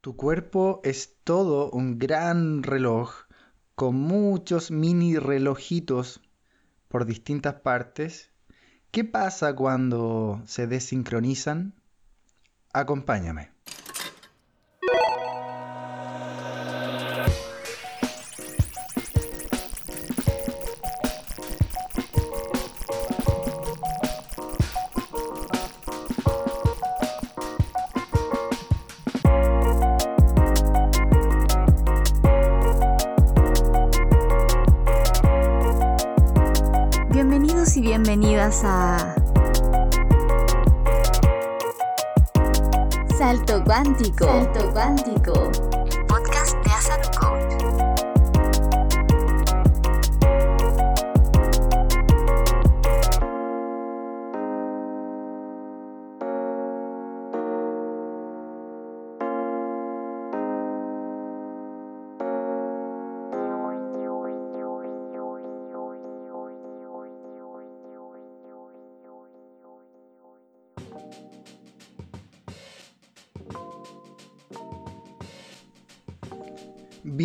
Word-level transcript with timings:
Tu 0.00 0.14
cuerpo 0.14 0.80
es 0.84 1.16
todo 1.24 1.70
un 1.70 1.98
gran 1.98 2.62
reloj 2.62 3.26
con 3.74 3.96
muchos 3.96 4.70
mini 4.70 5.16
relojitos 5.16 6.20
por 6.86 7.04
distintas 7.04 7.56
partes. 7.56 8.30
¿Qué 8.92 9.02
pasa 9.02 9.56
cuando 9.56 10.40
se 10.46 10.68
desincronizan? 10.68 11.74
Acompáñame. 12.72 13.50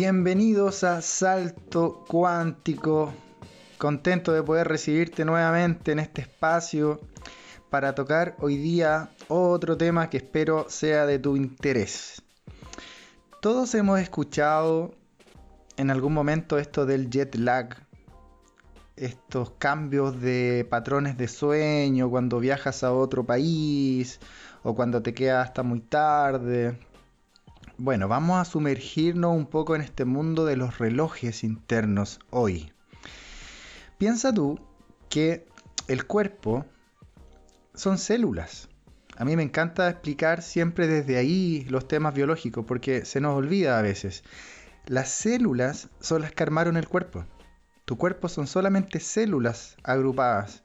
Bienvenidos 0.06 0.84
a 0.84 1.00
Salto 1.00 2.04
Cuántico. 2.06 3.14
Contento 3.78 4.32
de 4.32 4.42
poder 4.42 4.68
recibirte 4.68 5.24
nuevamente 5.24 5.92
en 5.92 5.98
este 5.98 6.20
espacio 6.20 7.00
para 7.70 7.94
tocar 7.94 8.36
hoy 8.38 8.58
día 8.58 9.08
otro 9.28 9.78
tema 9.78 10.10
que 10.10 10.18
espero 10.18 10.66
sea 10.68 11.06
de 11.06 11.18
tu 11.18 11.36
interés. 11.36 12.22
Todos 13.40 13.74
hemos 13.74 13.98
escuchado 13.98 14.94
en 15.78 15.90
algún 15.90 16.12
momento 16.12 16.58
esto 16.58 16.84
del 16.84 17.08
jet 17.08 17.34
lag, 17.36 17.74
estos 18.96 19.52
cambios 19.52 20.20
de 20.20 20.66
patrones 20.68 21.16
de 21.16 21.28
sueño 21.28 22.10
cuando 22.10 22.40
viajas 22.40 22.84
a 22.84 22.92
otro 22.92 23.24
país 23.24 24.20
o 24.64 24.74
cuando 24.74 25.02
te 25.02 25.14
quedas 25.14 25.48
hasta 25.48 25.62
muy 25.62 25.80
tarde 25.80 26.78
bueno, 27.76 28.06
vamos 28.06 28.40
a 28.40 28.44
sumergirnos 28.44 29.36
un 29.36 29.46
poco 29.46 29.74
en 29.74 29.82
este 29.82 30.04
mundo 30.04 30.44
de 30.46 30.56
los 30.56 30.78
relojes 30.78 31.42
internos 31.42 32.20
hoy. 32.30 32.72
Piensa 33.98 34.32
tú 34.32 34.60
que 35.08 35.46
el 35.88 36.06
cuerpo 36.06 36.66
son 37.74 37.98
células. 37.98 38.68
A 39.16 39.24
mí 39.24 39.36
me 39.36 39.42
encanta 39.42 39.88
explicar 39.88 40.42
siempre 40.42 40.86
desde 40.86 41.16
ahí 41.16 41.66
los 41.68 41.88
temas 41.88 42.14
biológicos 42.14 42.64
porque 42.64 43.04
se 43.04 43.20
nos 43.20 43.36
olvida 43.36 43.78
a 43.78 43.82
veces. 43.82 44.22
Las 44.86 45.10
células 45.10 45.88
son 46.00 46.22
las 46.22 46.32
que 46.32 46.42
armaron 46.42 46.76
el 46.76 46.88
cuerpo. 46.88 47.24
Tu 47.84 47.96
cuerpo 47.96 48.28
son 48.28 48.46
solamente 48.46 49.00
células 49.00 49.76
agrupadas. 49.82 50.62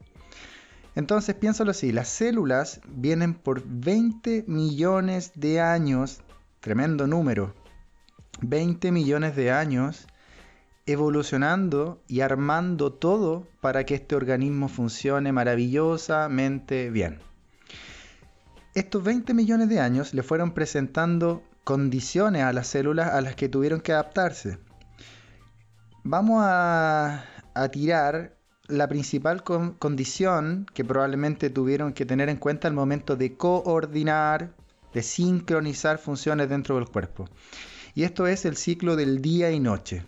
Entonces 0.96 1.36
piénsalo 1.36 1.72
así, 1.72 1.92
las 1.92 2.08
células 2.08 2.82
vienen 2.88 3.34
por 3.34 3.64
20 3.66 4.46
millones 4.48 5.32
de 5.36 5.62
años 5.62 6.22
tremendo 6.60 7.08
número, 7.08 7.54
20 8.42 8.92
millones 8.92 9.36
de 9.36 9.52
años 9.52 10.08
evolucionando 10.86 12.02
y 12.08 12.22
armando 12.22 12.92
todo 12.92 13.48
para 13.62 13.86
que 13.86 13.96
este 13.96 14.16
organismo 14.16 14.68
funcione 14.68 15.32
maravillosamente 15.32 16.90
bien. 16.90 17.20
Estos 18.74 19.04
20 19.04 19.34
millones 19.34 19.70
de 19.70 19.80
años 19.80 20.14
le 20.14 20.24
fueron 20.24 20.54
presentando 20.54 21.44
condiciones 21.64 22.44
a 22.44 22.54
las 22.54 22.68
células 22.68 23.10
a 23.10 23.22
las 23.22 23.36
que 23.36 23.50
tuvieron 23.50 23.82
que 23.82 23.94
adaptarse. 23.94 24.58
Vamos 26.04 26.42
a, 26.44 27.26
tirar 27.72 28.38
la 28.68 28.88
principal 28.88 29.44
condición 29.44 30.66
que 30.74 30.86
probablemente 30.86 31.50
tuvieron 31.50 31.94
que 31.94 32.06
tener 32.06 32.30
en 32.30 32.38
cuenta 32.38 32.68
al 32.68 32.74
momento 32.74 33.16
de 33.16 33.36
coordinar, 33.36 34.56
de 34.94 35.04
sincronizar 35.04 35.98
funciones 35.98 36.50
dentro 36.50 36.76
del 36.76 36.88
cuerpo. 36.88 37.26
Y 37.96 38.04
esto 38.04 38.28
es 38.28 38.46
el 38.46 38.56
ciclo 38.58 38.96
del 38.96 39.22
día 39.22 39.52
y 39.52 39.60
noche. 39.60 40.04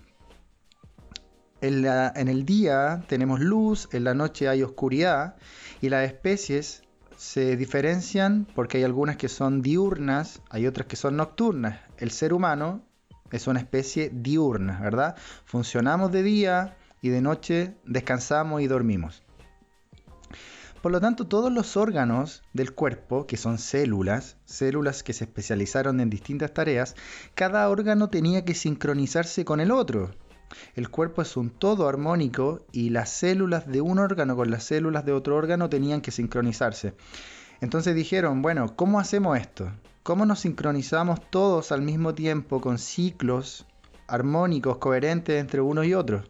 En, 1.62 1.86
en, 1.86 2.28
el 2.28 2.46
día 2.46 3.04
tenemos 3.08 3.40
luz, 3.40 3.88
en 3.92 4.04
la 4.04 4.14
noche 4.14 4.50
hay 4.50 4.64
oscuridad 4.64 5.36
y 5.80 5.90
las 5.90 6.06
especies 6.06 6.84
se 7.18 7.56
diferencian 7.56 8.48
porque 8.56 8.78
hay 8.78 8.84
algunas 8.84 9.16
que 9.16 9.30
son 9.30 9.62
diurnas, 9.62 10.42
hay 10.50 10.66
otras 10.66 10.88
que 10.88 10.96
son 10.96 11.18
nocturnas. 11.18 11.80
El 11.98 12.10
ser 12.10 12.34
humano 12.34 12.82
es 13.32 13.48
una 13.48 13.60
especie 13.60 14.10
diurna, 14.12 14.80
¿verdad? 14.82 15.16
Funcionamos 15.46 16.12
de 16.12 16.24
día 16.24 16.78
y 17.02 17.10
de 17.10 17.22
noche 17.22 17.76
descansamos 17.86 18.62
y 18.62 18.68
dormimos. 18.68 19.24
Por 20.82 20.92
lo 20.92 21.00
tanto, 21.00 21.28
todos 21.28 21.52
los 21.52 21.78
órganos 21.78 22.42
del 22.54 22.74
cuerpo, 22.74 23.28
que 23.28 23.38
son 23.38 23.60
células, 23.60 24.38
células 24.46 25.04
que 25.04 25.14
se 25.14 25.26
especializaron 25.26 26.00
en 26.00 26.10
distintas 26.10 26.56
tareas, 26.56 26.96
cada 27.36 27.70
órgano 27.70 28.10
tenía 28.10 28.44
que 28.46 28.56
sincronizarse 28.56 29.46
con 29.46 29.60
el 29.60 29.70
otro. 29.70 30.10
El 30.76 30.90
cuerpo 30.90 31.22
es 31.22 31.38
un 31.38 31.52
todo 31.52 31.88
armónico 31.88 32.66
y 32.72 32.90
las 32.90 33.12
células 33.12 33.68
de 33.68 33.82
un 33.82 34.00
órgano 34.00 34.36
con 34.36 34.50
las 34.50 34.64
células 34.64 35.06
de 35.06 35.12
otro 35.12 35.36
órgano 35.36 35.70
tenían 35.70 36.02
que 36.02 36.10
sincronizarse. 36.10 36.96
Entonces 37.62 37.94
dijeron, 37.94 38.42
bueno, 38.42 38.76
¿cómo 38.76 39.00
hacemos 39.00 39.38
esto? 39.38 39.72
¿Cómo 40.02 40.26
nos 40.26 40.40
sincronizamos 40.40 41.22
todos 41.30 41.72
al 41.72 41.84
mismo 41.84 42.16
tiempo 42.16 42.60
con 42.60 42.80
ciclos 42.80 43.68
armónicos, 44.08 44.80
coherentes 44.80 45.40
entre 45.40 45.62
uno 45.62 45.84
y 45.84 45.94
otro? 45.94 46.24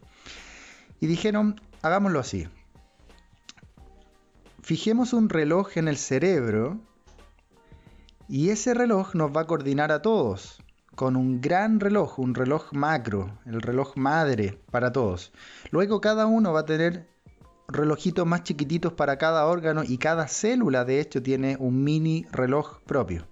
Y 0.99 1.07
dijeron, 1.07 1.59
hagámoslo 1.81 2.19
así 2.19 2.49
fijemos 4.61 5.13
un 5.13 5.29
reloj 5.29 5.77
en 5.77 5.87
el 5.87 5.97
cerebro 5.97 6.79
y 8.27 8.49
ese 8.49 8.73
reloj 8.73 9.15
nos 9.15 9.31
va 9.35 9.41
a 9.41 9.47
coordinar 9.47 9.91
a 9.91 10.01
todos 10.01 10.63
con 10.95 11.15
un 11.15 11.41
gran 11.41 11.79
reloj, 11.79 12.19
un 12.19 12.35
reloj 12.35 12.73
macro, 12.73 13.39
el 13.45 13.61
reloj 13.61 13.95
madre 13.95 14.59
para 14.71 14.91
todos. 14.91 15.31
Luego 15.71 16.01
cada 16.01 16.27
uno 16.27 16.53
va 16.53 16.61
a 16.61 16.65
tener 16.65 17.07
relojitos 17.67 18.25
más 18.27 18.43
chiquititos 18.43 18.93
para 18.93 19.17
cada 19.17 19.45
órgano 19.45 19.83
y 19.83 19.97
cada 19.97 20.27
célula 20.27 20.85
de 20.85 20.99
hecho 20.99 21.23
tiene 21.23 21.57
un 21.59 21.83
mini 21.83 22.25
reloj 22.31 22.81
propio. 22.85 23.25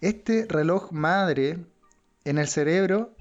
Este 0.00 0.46
reloj 0.48 0.92
madre 0.92 1.64
en 2.24 2.38
el 2.38 2.46
cerebro 2.46 3.14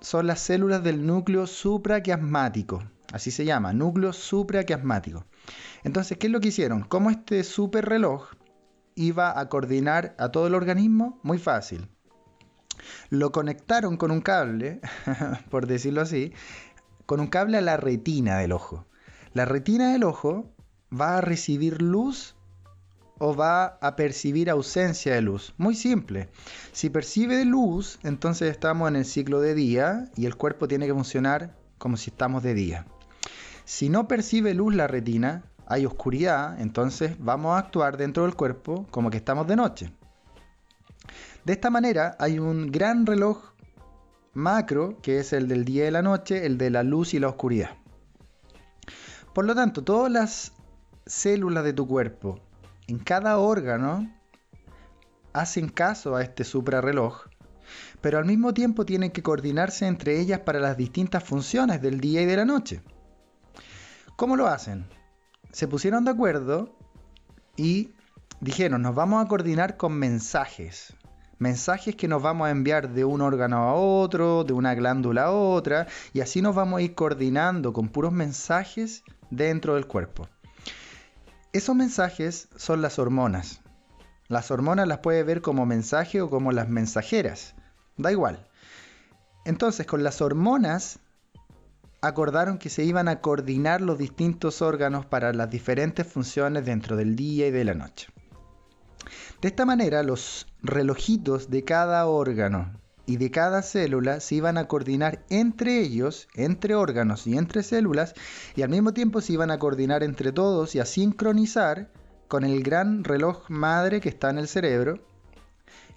son 0.00 0.26
las 0.26 0.40
células 0.40 0.82
del 0.82 1.06
núcleo 1.06 1.46
supraquiasmático, 1.46 2.82
así 3.12 3.30
se 3.30 3.44
llama, 3.44 3.72
núcleo 3.72 4.12
supraquiasmático. 4.12 5.24
Entonces, 5.84 6.18
¿qué 6.18 6.26
es 6.26 6.32
lo 6.32 6.40
que 6.40 6.48
hicieron? 6.48 6.82
¿Cómo 6.82 7.10
este 7.10 7.44
super 7.44 7.84
reloj 7.84 8.32
iba 8.94 9.38
a 9.38 9.48
coordinar 9.48 10.14
a 10.18 10.30
todo 10.30 10.46
el 10.46 10.54
organismo? 10.54 11.20
Muy 11.22 11.38
fácil. 11.38 11.88
Lo 13.10 13.30
conectaron 13.30 13.96
con 13.96 14.10
un 14.10 14.20
cable, 14.20 14.80
por 15.50 15.66
decirlo 15.66 16.00
así, 16.00 16.32
con 17.06 17.20
un 17.20 17.28
cable 17.28 17.58
a 17.58 17.62
la 17.62 17.76
retina 17.76 18.38
del 18.38 18.52
ojo. 18.52 18.86
La 19.34 19.44
retina 19.44 19.92
del 19.92 20.04
ojo 20.04 20.52
va 20.92 21.18
a 21.18 21.20
recibir 21.20 21.80
luz 21.80 22.36
o 23.18 23.36
va 23.36 23.78
a 23.80 23.94
percibir 23.94 24.50
ausencia 24.50 25.14
de 25.14 25.22
luz. 25.22 25.54
Muy 25.56 25.74
simple. 25.74 26.28
Si 26.72 26.90
percibe 26.90 27.44
luz, 27.44 27.98
entonces 28.02 28.50
estamos 28.50 28.88
en 28.88 28.96
el 28.96 29.04
ciclo 29.04 29.40
de 29.40 29.54
día 29.54 30.10
y 30.16 30.26
el 30.26 30.36
cuerpo 30.36 30.66
tiene 30.66 30.86
que 30.86 30.94
funcionar 30.94 31.56
como 31.78 31.96
si 31.96 32.10
estamos 32.10 32.42
de 32.42 32.54
día. 32.54 32.86
Si 33.64 33.88
no 33.88 34.08
percibe 34.08 34.54
luz 34.54 34.74
la 34.74 34.86
retina, 34.86 35.44
hay 35.66 35.86
oscuridad, 35.86 36.60
entonces 36.60 37.16
vamos 37.18 37.54
a 37.54 37.58
actuar 37.58 37.96
dentro 37.96 38.24
del 38.24 38.34
cuerpo 38.34 38.86
como 38.90 39.10
que 39.10 39.16
estamos 39.16 39.46
de 39.46 39.56
noche. 39.56 39.92
De 41.44 41.52
esta 41.52 41.70
manera 41.70 42.16
hay 42.18 42.38
un 42.38 42.70
gran 42.70 43.06
reloj 43.06 43.52
macro, 44.34 44.98
que 45.02 45.18
es 45.18 45.32
el 45.32 45.48
del 45.48 45.64
día 45.64 45.88
y 45.88 45.90
la 45.90 46.02
noche, 46.02 46.46
el 46.46 46.58
de 46.58 46.70
la 46.70 46.82
luz 46.82 47.14
y 47.14 47.18
la 47.18 47.28
oscuridad. 47.28 47.70
Por 49.34 49.44
lo 49.46 49.54
tanto, 49.54 49.82
todas 49.82 50.10
las 50.10 50.52
células 51.06 51.64
de 51.64 51.72
tu 51.72 51.86
cuerpo, 51.86 52.38
en 52.86 52.98
cada 52.98 53.38
órgano, 53.38 54.10
hacen 55.32 55.68
caso 55.68 56.16
a 56.16 56.22
este 56.22 56.44
suprarreloj, 56.44 57.26
pero 58.00 58.18
al 58.18 58.24
mismo 58.24 58.52
tiempo 58.52 58.84
tienen 58.84 59.10
que 59.10 59.22
coordinarse 59.22 59.86
entre 59.86 60.20
ellas 60.20 60.40
para 60.40 60.60
las 60.60 60.76
distintas 60.76 61.24
funciones 61.24 61.80
del 61.80 62.00
día 62.00 62.22
y 62.22 62.26
de 62.26 62.36
la 62.36 62.44
noche. 62.44 62.82
¿Cómo 64.22 64.36
lo 64.36 64.46
hacen? 64.46 64.86
Se 65.50 65.66
pusieron 65.66 66.04
de 66.04 66.12
acuerdo 66.12 66.76
y 67.56 67.90
dijeron, 68.38 68.82
nos 68.82 68.94
vamos 68.94 69.20
a 69.20 69.26
coordinar 69.26 69.76
con 69.76 69.94
mensajes. 69.94 70.94
Mensajes 71.40 71.96
que 71.96 72.06
nos 72.06 72.22
vamos 72.22 72.46
a 72.46 72.52
enviar 72.52 72.90
de 72.90 73.04
un 73.04 73.20
órgano 73.20 73.64
a 73.64 73.74
otro, 73.74 74.44
de 74.44 74.52
una 74.52 74.76
glándula 74.76 75.24
a 75.24 75.30
otra, 75.32 75.88
y 76.12 76.20
así 76.20 76.40
nos 76.40 76.54
vamos 76.54 76.78
a 76.78 76.82
ir 76.82 76.94
coordinando 76.94 77.72
con 77.72 77.88
puros 77.88 78.12
mensajes 78.12 79.02
dentro 79.30 79.74
del 79.74 79.88
cuerpo. 79.88 80.28
Esos 81.52 81.74
mensajes 81.74 82.46
son 82.54 82.80
las 82.80 83.00
hormonas. 83.00 83.60
Las 84.28 84.52
hormonas 84.52 84.86
las 84.86 84.98
puedes 84.98 85.26
ver 85.26 85.42
como 85.42 85.66
mensaje 85.66 86.20
o 86.20 86.30
como 86.30 86.52
las 86.52 86.68
mensajeras. 86.68 87.56
Da 87.96 88.12
igual. 88.12 88.48
Entonces, 89.44 89.84
con 89.84 90.04
las 90.04 90.20
hormonas 90.20 91.00
acordaron 92.02 92.58
que 92.58 92.68
se 92.68 92.84
iban 92.84 93.06
a 93.08 93.20
coordinar 93.20 93.80
los 93.80 93.96
distintos 93.96 94.60
órganos 94.60 95.06
para 95.06 95.32
las 95.32 95.48
diferentes 95.48 96.06
funciones 96.06 96.66
dentro 96.66 96.96
del 96.96 97.14
día 97.14 97.46
y 97.46 97.50
de 97.52 97.64
la 97.64 97.74
noche. 97.74 98.08
De 99.40 99.48
esta 99.48 99.64
manera, 99.64 100.02
los 100.02 100.46
relojitos 100.62 101.48
de 101.48 101.64
cada 101.64 102.06
órgano 102.06 102.72
y 103.06 103.16
de 103.16 103.30
cada 103.30 103.62
célula 103.62 104.20
se 104.20 104.34
iban 104.36 104.58
a 104.58 104.66
coordinar 104.66 105.24
entre 105.30 105.80
ellos, 105.80 106.28
entre 106.34 106.74
órganos 106.74 107.26
y 107.26 107.38
entre 107.38 107.62
células, 107.62 108.14
y 108.56 108.62
al 108.62 108.70
mismo 108.70 108.92
tiempo 108.92 109.20
se 109.20 109.34
iban 109.34 109.52
a 109.52 109.58
coordinar 109.58 110.02
entre 110.02 110.32
todos 110.32 110.74
y 110.74 110.80
a 110.80 110.84
sincronizar 110.84 111.90
con 112.26 112.44
el 112.44 112.62
gran 112.62 113.04
reloj 113.04 113.48
madre 113.48 114.00
que 114.00 114.08
está 114.08 114.30
en 114.30 114.38
el 114.38 114.48
cerebro, 114.48 114.98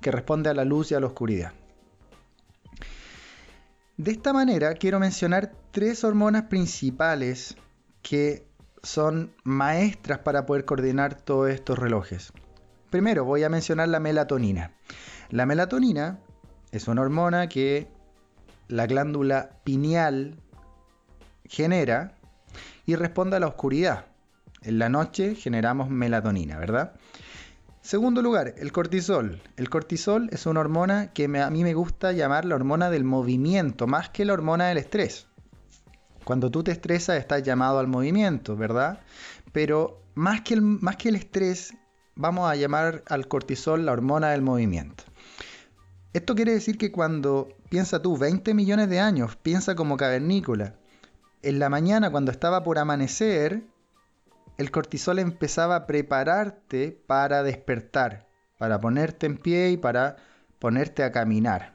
que 0.01 0.12
responde 0.12 0.50
a 0.50 0.54
la 0.54 0.66
luz 0.66 0.92
y 0.92 0.96
a 0.96 1.00
la 1.00 1.08
oscuridad. 1.08 1.54
De 3.97 4.12
esta 4.12 4.33
manera 4.33 4.74
quiero 4.74 5.00
mencionar 5.00 5.53
tres 5.71 6.03
hormonas 6.03 6.44
principales 6.44 7.56
que 8.01 8.45
son 8.83 9.33
maestras 9.45 10.19
para 10.19 10.45
poder 10.45 10.65
coordinar 10.65 11.15
todos 11.15 11.50
estos 11.50 11.80
relojes. 11.80 12.33
Primero 12.89 13.24
voy 13.24 13.44
a 13.44 13.50
mencionar 13.50 13.88
la 13.88 14.01
melatonina. 14.01 14.74
La 15.30 15.45
melatonina 15.45 16.19
es 16.71 16.89
una 16.89 17.03
hormona 17.03 17.47
que 17.47 17.88
la 18.68 18.86
glándula 18.86 19.62
pineal 19.63 20.36
genera 21.45 22.15
y 22.86 22.95
responde 22.95 23.38
a 23.38 23.39
la 23.39 23.48
oscuridad. 23.48 24.07
En 24.62 24.77
la 24.77 24.89
noche 24.89 25.36
generamos 25.36 25.89
melatonina, 25.89 26.59
¿verdad? 26.59 26.95
Segundo 27.86 28.24
lugar, 28.24 28.56
el 28.58 28.72
cortisol. 28.72 29.44
El 29.58 29.70
cortisol 29.70 30.28
es 30.32 30.48
una 30.48 30.62
hormona 30.62 31.14
que 31.14 31.26
a 31.26 31.50
mí 31.52 31.64
me 31.64 31.76
gusta 31.76 32.14
llamar 32.14 32.44
la 32.44 32.56
hormona 32.56 32.90
del 32.90 33.04
movimiento, 33.04 33.86
más 33.86 34.10
que 34.10 34.26
la 34.26 34.34
hormona 34.34 34.70
del 34.70 34.80
estrés. 34.80 35.28
Cuando 36.24 36.50
tú 36.50 36.64
te 36.64 36.72
estresas 36.72 37.20
estás 37.20 37.44
llamado 37.44 37.78
al 37.78 37.86
movimiento, 37.86 38.56
¿verdad? 38.56 39.02
Pero 39.52 40.02
más 40.16 40.42
que 40.42 40.56
el, 40.56 40.64
más 40.64 40.96
que 40.96 41.10
el 41.10 41.16
estrés, 41.16 41.76
vamos 42.16 42.50
a 42.50 42.56
llamar 42.56 43.04
al 43.06 43.28
cortisol 43.28 43.86
la 43.86 43.92
hormona 43.92 44.32
del 44.32 44.42
movimiento. 44.42 45.04
Esto 46.14 46.34
quiere 46.34 46.54
decir 46.54 46.80
que 46.80 46.92
cuando 46.92 47.50
piensa 47.70 48.02
tú 48.02 48.18
20 48.18 48.56
millones 48.56 48.90
de 48.90 49.00
años, 49.00 49.36
piensa 49.36 49.76
como 49.76 49.96
cavernícola. 49.96 50.74
En 51.44 51.60
la 51.60 51.70
mañana, 51.70 52.10
cuando 52.10 52.32
estaba 52.32 52.64
por 52.64 52.80
amanecer, 52.80 53.62
el 54.57 54.72
cortisol 54.72 55.19
empezaba 55.19 55.75
a 55.75 55.88
prepararte 55.88 56.98
para 57.06 57.44
despertar, 57.44 58.28
para 58.57 58.80
ponerte 58.80 59.25
en 59.25 59.38
pie 59.38 59.72
y 59.72 59.78
para 59.78 60.18
ponerte 60.60 61.04
a 61.04 61.12
caminar. 61.12 61.74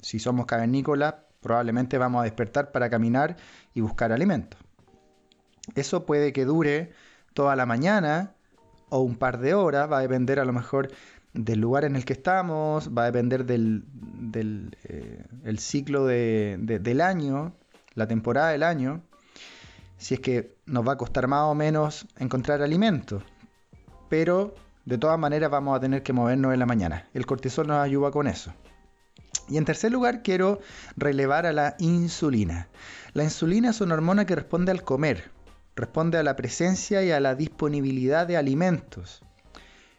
Si 0.00 0.18
somos 0.18 0.46
cavernícolas, 0.46 1.14
probablemente 1.40 1.98
vamos 1.98 2.20
a 2.20 2.24
despertar 2.24 2.72
para 2.72 2.88
caminar 2.88 3.36
y 3.74 3.80
buscar 3.80 4.12
alimento. 4.12 4.56
Eso 5.74 6.06
puede 6.06 6.32
que 6.32 6.44
dure 6.44 6.92
toda 7.34 7.56
la 7.56 7.66
mañana 7.66 8.34
o 8.88 9.00
un 9.00 9.16
par 9.16 9.38
de 9.38 9.54
horas, 9.54 9.90
va 9.90 9.98
a 9.98 10.02
depender 10.02 10.40
a 10.40 10.44
lo 10.44 10.52
mejor 10.52 10.88
del 11.32 11.60
lugar 11.60 11.84
en 11.84 11.96
el 11.96 12.04
que 12.04 12.12
estamos, 12.12 12.90
va 12.96 13.02
a 13.02 13.06
depender 13.06 13.44
del, 13.44 13.84
eh, 14.84 15.24
el 15.44 15.58
ciclo 15.58 16.06
del 16.06 17.00
año, 17.00 17.54
la 17.94 18.06
temporada 18.06 18.50
del 18.50 18.62
año 18.62 19.02
si 19.98 20.14
es 20.14 20.20
que 20.20 20.56
nos 20.66 20.86
va 20.86 20.92
a 20.92 20.98
costar 20.98 21.26
más 21.28 21.44
o 21.44 21.54
menos 21.54 22.06
encontrar 22.18 22.62
alimento. 22.62 23.22
Pero 24.08 24.54
de 24.84 24.98
todas 24.98 25.18
maneras 25.18 25.50
vamos 25.50 25.76
a 25.76 25.80
tener 25.80 26.02
que 26.02 26.12
movernos 26.12 26.52
en 26.52 26.60
la 26.60 26.66
mañana. 26.66 27.08
El 27.14 27.26
cortisol 27.26 27.66
nos 27.66 27.78
ayuda 27.78 28.10
con 28.10 28.26
eso. 28.26 28.52
Y 29.48 29.56
en 29.56 29.64
tercer 29.64 29.92
lugar 29.92 30.22
quiero 30.22 30.60
relevar 30.96 31.46
a 31.46 31.52
la 31.52 31.76
insulina. 31.78 32.68
La 33.12 33.24
insulina 33.24 33.70
es 33.70 33.80
una 33.80 33.94
hormona 33.94 34.26
que 34.26 34.34
responde 34.34 34.72
al 34.72 34.84
comer, 34.84 35.30
responde 35.76 36.18
a 36.18 36.22
la 36.22 36.36
presencia 36.36 37.02
y 37.02 37.10
a 37.10 37.20
la 37.20 37.34
disponibilidad 37.34 38.26
de 38.26 38.36
alimentos. 38.36 39.22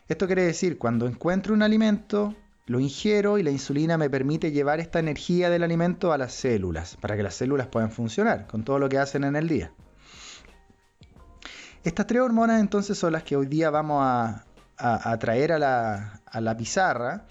Esto 0.07 0.27
quiere 0.27 0.44
decir, 0.44 0.77
cuando 0.77 1.07
encuentro 1.07 1.53
un 1.53 1.63
alimento, 1.63 2.36
lo 2.68 2.80
ingiero 2.80 3.38
y 3.38 3.44
la 3.44 3.51
insulina 3.51 3.97
me 3.97 4.09
permite 4.09 4.51
llevar 4.51 4.80
esta 4.80 5.00
energía 5.00 5.50
del 5.50 5.63
alimento 5.63 6.13
a 6.13 6.18
las 6.18 6.33
células, 6.33 6.95
para 6.97 7.15
que 7.15 7.24
las 7.24 7.36
células 7.36 7.68
puedan 7.68 7.92
funcionar 7.92 8.47
con 8.47 8.63
todo 8.63 8.80
lo 8.80 8.89
que 8.89 8.97
hacen 8.97 9.24
en 9.24 9.36
el 9.36 9.47
día. 9.47 9.71
Estas 11.85 12.07
tres 12.07 12.23
hormonas 12.23 12.61
entonces 12.61 12.97
son 12.97 13.13
las 13.13 13.21
que 13.21 13.35
hoy 13.35 13.45
día 13.45 13.69
vamos 13.69 14.03
a, 14.03 15.17
traer 15.19 15.51
a 15.51 15.59
la, 15.59 16.57
pizarra 16.57 17.27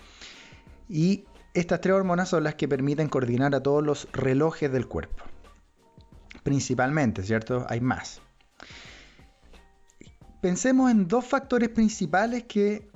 y 0.88 1.24
estas 1.54 1.80
tres 1.80 1.92
hormonas 1.92 2.28
son 2.28 2.44
las 2.44 2.54
que 2.54 2.68
permiten 2.68 3.08
coordinar 3.08 3.52
a 3.56 3.60
todos 3.60 3.82
los 3.82 4.06
relojes 4.12 4.70
del 4.70 4.86
cuerpo. 4.86 5.24
Principalmente, 6.44 7.24
¿cierto? 7.24 7.66
Hay 7.68 7.80
más. 7.80 8.20
Pensemos 10.40 10.88
en 10.88 11.08
dos 11.08 11.24
factores 11.24 11.70
principales 11.70 12.44
que 12.44 12.88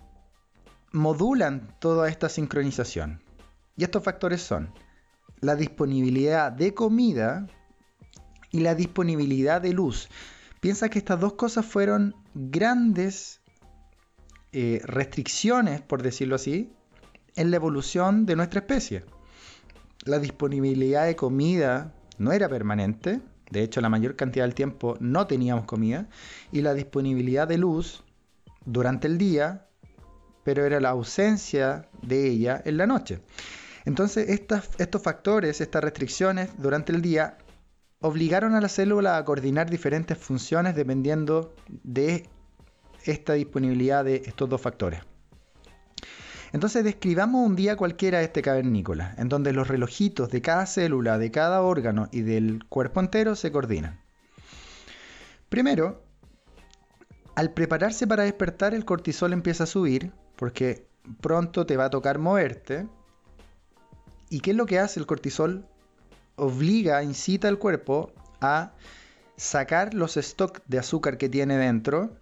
modulan 0.93 1.75
toda 1.81 2.09
esta 2.09 2.29
sincronización. 2.29 3.21
Y 3.77 3.83
estos 3.83 4.05
factores 4.05 4.43
son 4.43 4.73
la 5.41 5.57
disponibilidad 5.57 6.53
de 6.53 6.73
comida 6.73 7.49
y 8.53 8.61
la 8.61 8.77
disponibilidad 8.77 9.61
de 9.61 9.73
luz. 9.73 10.09
Piensa 10.61 10.89
que 10.89 10.99
estas 10.99 11.21
dos 11.21 11.35
cosas 11.35 11.65
fueron 11.65 12.15
grandes 12.35 13.41
eh, 14.53 14.81
restricciones, 14.85 15.81
por 15.81 16.03
decirlo 16.03 16.35
así, 16.35 16.73
en 17.37 17.51
la 17.51 17.57
evolución 17.57 18.27
de 18.27 18.35
nuestra 18.35 18.61
especie. 18.61 19.05
La 20.05 20.19
disponibilidad 20.19 21.07
de 21.07 21.15
comida 21.15 21.95
no 22.19 22.33
era 22.33 22.49
permanente, 22.49 23.21
de 23.51 23.63
hecho 23.63 23.81
la 23.81 23.89
mayor 23.89 24.17
cantidad 24.17 24.45
del 24.45 24.55
tiempo 24.55 24.97
no 25.01 25.27
teníamos 25.27 25.65
comida, 25.65 26.09
y 26.51 26.63
la 26.63 26.75
disponibilidad 26.75 27.47
de 27.47 27.59
luz 27.59 28.03
durante 28.65 29.07
el 29.07 29.19
día, 29.19 29.67
pero 30.43 30.65
era 30.65 30.81
la 30.81 30.91
ausencia 30.91 31.89
de 32.03 32.27
ella 32.27 32.61
en 32.65 32.79
la 32.79 32.87
noche. 32.87 33.21
Entonces 33.85 34.29
estos 34.79 35.03
factores, 35.03 35.61
estas 35.61 35.85
restricciones 35.85 36.51
durante 36.59 36.93
el 36.93 37.01
día 37.01 37.39
obligaron 38.01 38.55
a 38.55 38.61
la 38.61 38.69
célula 38.69 39.17
a 39.17 39.25
coordinar 39.25 39.69
diferentes 39.71 40.17
funciones 40.19 40.75
dependiendo 40.75 41.55
de 41.69 42.29
esta 43.05 43.35
disponibilidad 43.35 44.05
de 44.05 44.23
estos 44.27 44.49
dos 44.49 44.61
factores. 44.61 45.01
Entonces 46.53 46.85
describamos 46.85 47.47
un 47.47 47.57
día 47.57 47.77
cualquiera 47.77 48.23
este 48.23 48.41
cavernícola, 48.41 49.15
en 49.19 49.29
donde 49.29 49.53
los 49.53 49.69
relojitos 49.69 50.31
de 50.31 50.41
cada 50.41 50.67
célula, 50.67 51.19
de 51.19 51.31
cada 51.31 51.61
órgano 51.61 52.09
y 52.11 52.23
del 52.23 52.65
cuerpo 52.69 53.01
entero 53.01 53.37
se 53.37 53.53
coordinan. 53.53 54.01
Primero, 55.49 56.03
al 57.35 57.53
prepararse 57.53 58.07
para 58.07 58.25
despertar 58.25 58.75
el 58.75 58.85
cortisol 58.85 59.33
empieza 59.33 59.65
a 59.65 59.67
subir, 59.67 60.13
porque 60.37 60.87
pronto 61.21 61.67
te 61.67 61.77
va 61.77 61.87
a 61.87 61.91
tocar 61.91 62.19
moverte. 62.19 62.89
¿Y 64.31 64.41
qué 64.41 64.53
es 64.53 64.57
lo 64.57 64.67
que 64.67 64.79
hace 64.79 65.01
el 65.01 65.07
cortisol? 65.07 65.67
Obliga, 66.39 67.03
incita 67.03 67.49
al 67.49 67.59
cuerpo 67.59 68.13
a 68.41 68.73
sacar 69.37 69.95
los 69.95 70.15
stocks 70.15 70.63
de 70.67 70.79
azúcar 70.79 71.19
que 71.19 71.29
tiene 71.29 71.57
dentro, 71.57 72.17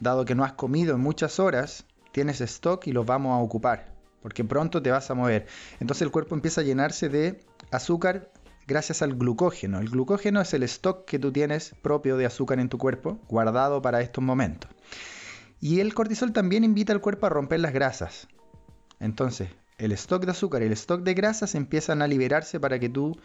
dado 0.00 0.24
que 0.24 0.34
no 0.34 0.44
has 0.44 0.54
comido 0.54 0.94
en 0.94 1.00
muchas 1.00 1.38
horas, 1.38 1.86
tienes 2.12 2.40
stock 2.40 2.86
y 2.86 2.92
los 2.92 3.06
vamos 3.06 3.32
a 3.32 3.42
ocupar, 3.42 3.94
porque 4.22 4.44
pronto 4.44 4.82
te 4.82 4.90
vas 4.90 5.10
a 5.10 5.14
mover. 5.14 5.46
Entonces 5.80 6.02
el 6.02 6.10
cuerpo 6.10 6.34
empieza 6.34 6.60
a 6.60 6.64
llenarse 6.64 7.08
de 7.08 7.44
azúcar 7.70 8.30
gracias 8.66 9.02
al 9.02 9.14
glucógeno. 9.14 9.80
El 9.80 9.90
glucógeno 9.90 10.40
es 10.40 10.54
el 10.54 10.62
stock 10.62 11.04
que 11.04 11.18
tú 11.18 11.32
tienes 11.32 11.74
propio 11.82 12.16
de 12.16 12.26
azúcar 12.26 12.58
en 12.60 12.68
tu 12.68 12.78
cuerpo, 12.78 13.18
guardado 13.28 13.82
para 13.82 14.00
estos 14.00 14.22
momentos. 14.22 14.70
Y 15.60 15.80
el 15.80 15.94
cortisol 15.94 16.32
también 16.32 16.64
invita 16.64 16.92
al 16.92 17.00
cuerpo 17.00 17.26
a 17.26 17.30
romper 17.30 17.60
las 17.60 17.72
grasas. 17.72 18.28
Entonces, 18.98 19.50
el 19.84 19.92
stock 19.92 20.24
de 20.24 20.30
azúcar 20.30 20.62
y 20.62 20.66
el 20.66 20.72
stock 20.72 21.02
de 21.02 21.14
grasas 21.14 21.54
empiezan 21.54 22.02
a 22.02 22.06
liberarse 22.06 22.60
para 22.60 22.78
que 22.78 22.88
tú 22.88 23.18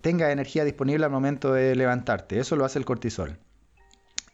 tengas 0.00 0.32
energía 0.32 0.64
disponible 0.64 1.04
al 1.04 1.12
momento 1.12 1.52
de 1.52 1.76
levantarte. 1.76 2.40
Eso 2.40 2.56
lo 2.56 2.64
hace 2.64 2.78
el 2.78 2.84
cortisol. 2.84 3.38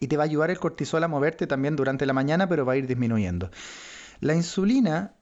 Y 0.00 0.06
te 0.08 0.16
va 0.16 0.22
a 0.22 0.26
ayudar 0.26 0.50
el 0.50 0.58
cortisol 0.58 1.04
a 1.04 1.08
moverte 1.08 1.46
también 1.46 1.76
durante 1.76 2.06
la 2.06 2.14
mañana, 2.14 2.48
pero 2.48 2.64
va 2.64 2.72
a 2.72 2.76
ir 2.76 2.86
disminuyendo. 2.86 3.50
La 4.20 4.34
insulina 4.34 5.14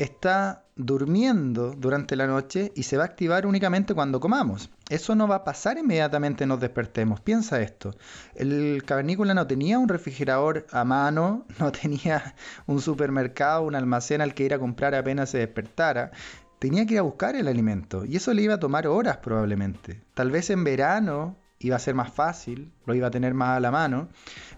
está 0.00 0.64
durmiendo 0.76 1.72
durante 1.72 2.16
la 2.16 2.26
noche 2.26 2.72
y 2.74 2.84
se 2.84 2.96
va 2.96 3.02
a 3.02 3.06
activar 3.06 3.44
únicamente 3.44 3.92
cuando 3.92 4.18
comamos. 4.18 4.70
Eso 4.88 5.14
no 5.14 5.28
va 5.28 5.36
a 5.36 5.44
pasar 5.44 5.76
inmediatamente 5.76 6.46
nos 6.46 6.58
despertemos. 6.58 7.20
Piensa 7.20 7.60
esto. 7.60 7.94
El 8.34 8.82
cavernícola 8.86 9.34
no 9.34 9.46
tenía 9.46 9.78
un 9.78 9.90
refrigerador 9.90 10.66
a 10.72 10.84
mano, 10.84 11.44
no 11.58 11.70
tenía 11.70 12.34
un 12.66 12.80
supermercado, 12.80 13.62
un 13.62 13.74
almacén 13.74 14.22
al 14.22 14.32
que 14.32 14.44
ir 14.44 14.54
a 14.54 14.58
comprar 14.58 14.94
apenas 14.94 15.28
se 15.28 15.38
despertara. 15.38 16.12
Tenía 16.58 16.86
que 16.86 16.94
ir 16.94 17.00
a 17.00 17.02
buscar 17.02 17.36
el 17.36 17.46
alimento 17.46 18.06
y 18.06 18.16
eso 18.16 18.32
le 18.32 18.40
iba 18.40 18.54
a 18.54 18.60
tomar 18.60 18.86
horas 18.86 19.18
probablemente. 19.18 20.00
Tal 20.14 20.30
vez 20.30 20.48
en 20.48 20.64
verano 20.64 21.36
iba 21.58 21.76
a 21.76 21.78
ser 21.78 21.94
más 21.94 22.10
fácil, 22.10 22.72
lo 22.86 22.94
iba 22.94 23.08
a 23.08 23.10
tener 23.10 23.34
más 23.34 23.58
a 23.58 23.60
la 23.60 23.70
mano, 23.70 24.08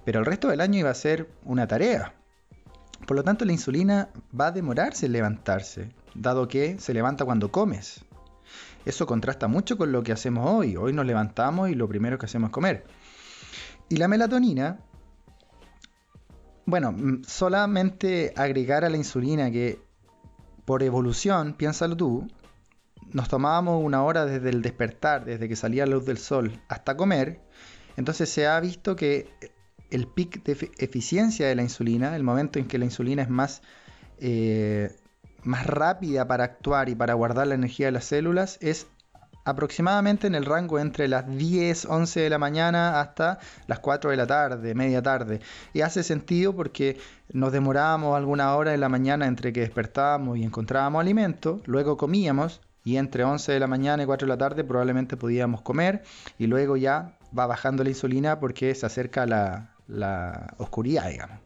pero 0.04 0.20
el 0.20 0.26
resto 0.26 0.48
del 0.48 0.60
año 0.60 0.78
iba 0.78 0.90
a 0.90 0.94
ser 0.94 1.28
una 1.44 1.66
tarea. 1.66 2.14
Por 3.06 3.16
lo 3.16 3.24
tanto, 3.24 3.44
la 3.44 3.52
insulina 3.52 4.10
va 4.38 4.48
a 4.48 4.52
demorarse 4.52 5.06
en 5.06 5.12
levantarse, 5.12 5.90
dado 6.14 6.48
que 6.48 6.78
se 6.78 6.94
levanta 6.94 7.24
cuando 7.24 7.50
comes. 7.50 8.04
Eso 8.84 9.06
contrasta 9.06 9.48
mucho 9.48 9.76
con 9.76 9.92
lo 9.92 10.02
que 10.02 10.12
hacemos 10.12 10.48
hoy. 10.48 10.76
Hoy 10.76 10.92
nos 10.92 11.06
levantamos 11.06 11.70
y 11.70 11.74
lo 11.74 11.88
primero 11.88 12.18
que 12.18 12.26
hacemos 12.26 12.48
es 12.48 12.52
comer. 12.52 12.84
Y 13.88 13.96
la 13.96 14.08
melatonina, 14.08 14.80
bueno, 16.66 16.92
mm, 16.92 17.22
solamente 17.26 18.32
agregar 18.36 18.84
a 18.84 18.88
la 18.88 18.96
insulina 18.96 19.50
que 19.50 19.80
por 20.64 20.82
evolución, 20.82 21.54
piénsalo 21.54 21.96
tú, 21.96 22.28
nos 23.12 23.28
tomábamos 23.28 23.84
una 23.84 24.02
hora 24.02 24.24
desde 24.24 24.48
el 24.50 24.62
despertar, 24.62 25.24
desde 25.24 25.48
que 25.48 25.56
salía 25.56 25.86
la 25.86 25.96
luz 25.96 26.06
del 26.06 26.18
sol, 26.18 26.60
hasta 26.68 26.96
comer, 26.96 27.40
entonces 27.96 28.30
se 28.30 28.46
ha 28.46 28.58
visto 28.60 28.96
que 28.96 29.28
el 29.92 30.06
pic 30.06 30.42
de 30.42 30.70
eficiencia 30.78 31.46
de 31.46 31.54
la 31.54 31.62
insulina, 31.62 32.16
el 32.16 32.22
momento 32.22 32.58
en 32.58 32.66
que 32.66 32.78
la 32.78 32.86
insulina 32.86 33.22
es 33.22 33.28
más, 33.28 33.62
eh, 34.18 34.90
más 35.44 35.66
rápida 35.66 36.26
para 36.26 36.44
actuar 36.44 36.88
y 36.88 36.94
para 36.94 37.14
guardar 37.14 37.46
la 37.46 37.54
energía 37.54 37.86
de 37.86 37.92
las 37.92 38.06
células, 38.06 38.58
es 38.62 38.86
aproximadamente 39.44 40.26
en 40.26 40.34
el 40.34 40.46
rango 40.46 40.78
entre 40.78 41.08
las 41.08 41.26
10, 41.26 41.86
11 41.86 42.20
de 42.20 42.30
la 42.30 42.38
mañana 42.38 43.00
hasta 43.00 43.38
las 43.66 43.80
4 43.80 44.10
de 44.10 44.16
la 44.16 44.26
tarde, 44.26 44.74
media 44.74 45.02
tarde. 45.02 45.40
Y 45.74 45.82
hace 45.82 46.02
sentido 46.02 46.54
porque 46.54 46.98
nos 47.32 47.52
demorábamos 47.52 48.16
alguna 48.16 48.54
hora 48.54 48.72
en 48.72 48.80
la 48.80 48.88
mañana 48.88 49.26
entre 49.26 49.52
que 49.52 49.60
despertábamos 49.60 50.38
y 50.38 50.44
encontrábamos 50.44 51.00
alimento, 51.00 51.60
luego 51.66 51.96
comíamos 51.96 52.60
y 52.84 52.96
entre 52.96 53.24
11 53.24 53.52
de 53.52 53.60
la 53.60 53.66
mañana 53.66 54.02
y 54.02 54.06
4 54.06 54.26
de 54.26 54.28
la 54.28 54.38
tarde 54.38 54.64
probablemente 54.64 55.16
podíamos 55.16 55.60
comer 55.60 56.02
y 56.38 56.46
luego 56.46 56.76
ya 56.76 57.18
va 57.36 57.46
bajando 57.46 57.84
la 57.84 57.90
insulina 57.90 58.40
porque 58.40 58.74
se 58.74 58.86
acerca 58.86 59.26
la, 59.26 59.72
la 59.92 60.54
oscuridad, 60.58 61.10
digamos. 61.10 61.38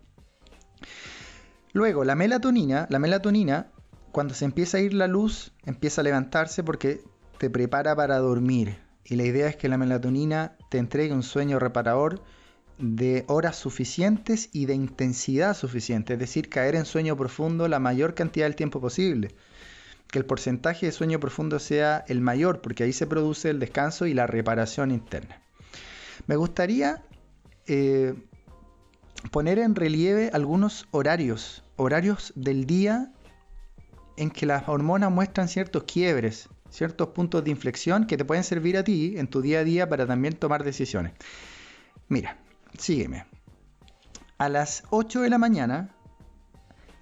Luego, 1.72 2.04
la 2.04 2.14
melatonina, 2.14 2.86
la 2.88 2.98
melatonina, 2.98 3.66
cuando 4.12 4.34
se 4.34 4.46
empieza 4.46 4.78
a 4.78 4.80
ir 4.80 4.94
la 4.94 5.08
luz, 5.08 5.52
empieza 5.64 6.00
a 6.00 6.04
levantarse 6.04 6.64
porque 6.64 7.02
te 7.38 7.50
prepara 7.50 7.94
para 7.94 8.18
dormir. 8.18 8.78
Y 9.04 9.16
la 9.16 9.24
idea 9.24 9.48
es 9.48 9.56
que 9.56 9.68
la 9.68 9.76
melatonina 9.76 10.56
te 10.70 10.78
entregue 10.78 11.12
un 11.12 11.22
sueño 11.22 11.58
reparador 11.58 12.22
de 12.78 13.24
horas 13.28 13.56
suficientes 13.56 14.48
y 14.52 14.66
de 14.66 14.74
intensidad 14.74 15.56
suficiente, 15.56 16.14
es 16.14 16.18
decir, 16.18 16.48
caer 16.48 16.74
en 16.74 16.84
sueño 16.84 17.16
profundo 17.16 17.68
la 17.68 17.78
mayor 17.78 18.14
cantidad 18.14 18.46
del 18.46 18.56
tiempo 18.56 18.80
posible. 18.80 19.34
Que 20.08 20.18
el 20.18 20.24
porcentaje 20.24 20.86
de 20.86 20.92
sueño 20.92 21.20
profundo 21.20 21.58
sea 21.58 22.04
el 22.08 22.20
mayor, 22.20 22.60
porque 22.60 22.84
ahí 22.84 22.92
se 22.92 23.06
produce 23.06 23.50
el 23.50 23.58
descanso 23.58 24.06
y 24.06 24.14
la 24.14 24.26
reparación 24.26 24.92
interna. 24.92 25.42
Me 26.26 26.36
gustaría 26.36 27.02
eh, 27.66 28.14
poner 29.30 29.58
en 29.58 29.74
relieve 29.74 30.30
algunos 30.32 30.86
horarios, 30.90 31.64
horarios 31.76 32.32
del 32.36 32.66
día 32.66 33.12
en 34.16 34.30
que 34.30 34.46
las 34.46 34.68
hormonas 34.68 35.10
muestran 35.10 35.48
ciertos 35.48 35.84
quiebres, 35.84 36.48
ciertos 36.70 37.08
puntos 37.08 37.44
de 37.44 37.50
inflexión 37.50 38.06
que 38.06 38.16
te 38.16 38.24
pueden 38.24 38.44
servir 38.44 38.76
a 38.76 38.84
ti 38.84 39.14
en 39.16 39.28
tu 39.28 39.40
día 39.42 39.60
a 39.60 39.64
día 39.64 39.88
para 39.88 40.06
también 40.06 40.34
tomar 40.34 40.64
decisiones. 40.64 41.12
Mira, 42.08 42.38
sígueme. 42.78 43.26
A 44.38 44.48
las 44.48 44.84
8 44.90 45.22
de 45.22 45.30
la 45.30 45.38
mañana, 45.38 45.94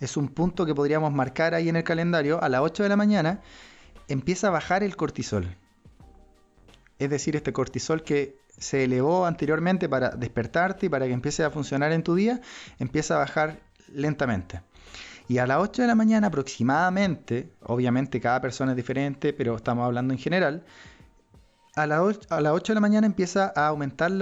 es 0.00 0.16
un 0.16 0.28
punto 0.28 0.66
que 0.66 0.75
podríamos 0.75 1.12
marcar 1.12 1.54
ahí 1.54 1.68
en 1.68 1.76
el 1.76 1.85
calendario, 1.85 2.42
a 2.42 2.49
las 2.49 2.61
8 2.61 2.83
de 2.83 2.88
la 2.88 2.97
mañana 2.97 3.40
empieza 4.09 4.49
a 4.49 4.50
bajar 4.50 4.83
el 4.83 4.97
cortisol. 4.97 5.56
Es 6.99 7.11
decir, 7.11 7.37
este 7.37 7.52
cortisol 7.52 8.02
que 8.02 8.38
se 8.58 8.84
elevó 8.84 9.26
anteriormente 9.26 9.88
para 9.88 10.11
despertarte 10.11 10.87
y 10.87 10.88
para 10.88 11.06
que 11.06 11.12
empiece 11.12 11.44
a 11.44 11.50
funcionar 11.50 11.92
en 11.92 12.02
tu 12.02 12.14
día, 12.14 12.40
empieza 12.78 13.16
a 13.16 13.18
bajar 13.18 13.61
lentamente. 13.92 14.62
Y 15.28 15.38
a 15.38 15.46
las 15.46 15.58
8 15.58 15.82
de 15.82 15.88
la 15.88 15.94
mañana 15.94 16.26
aproximadamente, 16.26 17.50
obviamente 17.62 18.20
cada 18.20 18.40
persona 18.40 18.73
es 18.73 18.76
diferente, 18.76 19.32
pero 19.32 19.56
estamos 19.56 19.87
hablando 19.87 20.12
en 20.12 20.18
general, 20.18 20.64
a, 21.76 21.87
las 21.87 22.00
8 22.00 22.73
de 22.73 22.75
la 22.75 22.80
mañana 22.80 23.06
empieza 23.06 23.52
a 23.56 23.66
aumentar 23.66 24.12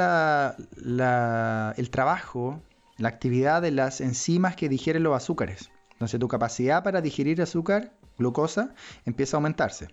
el 1.77 1.91
trabajo, 1.91 2.63
la 2.97 3.09
actividad 3.09 3.61
de 3.61 3.73
las 3.73 4.01
enzimas 4.01 4.57
que 4.57 4.69
digieren 4.69 5.03
los 5.03 5.15
azúcares. 5.15 5.71
Entonces 5.93 6.19
tu 6.19 6.29
capacidad 6.29 6.83
para 6.83 7.01
digerir 7.01 7.43
azúcar, 7.43 7.93
glucosa, 8.17 8.75
empieza 9.05 9.37
a 9.37 9.39
aumentarse. 9.39 9.89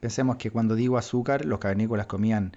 Pensemos 0.00 0.36
que 0.36 0.50
cuando 0.50 0.74
digo 0.74 0.98
azúcar, 0.98 1.44
los 1.44 1.58
cavernícolas 1.58 2.06
comían 2.06 2.52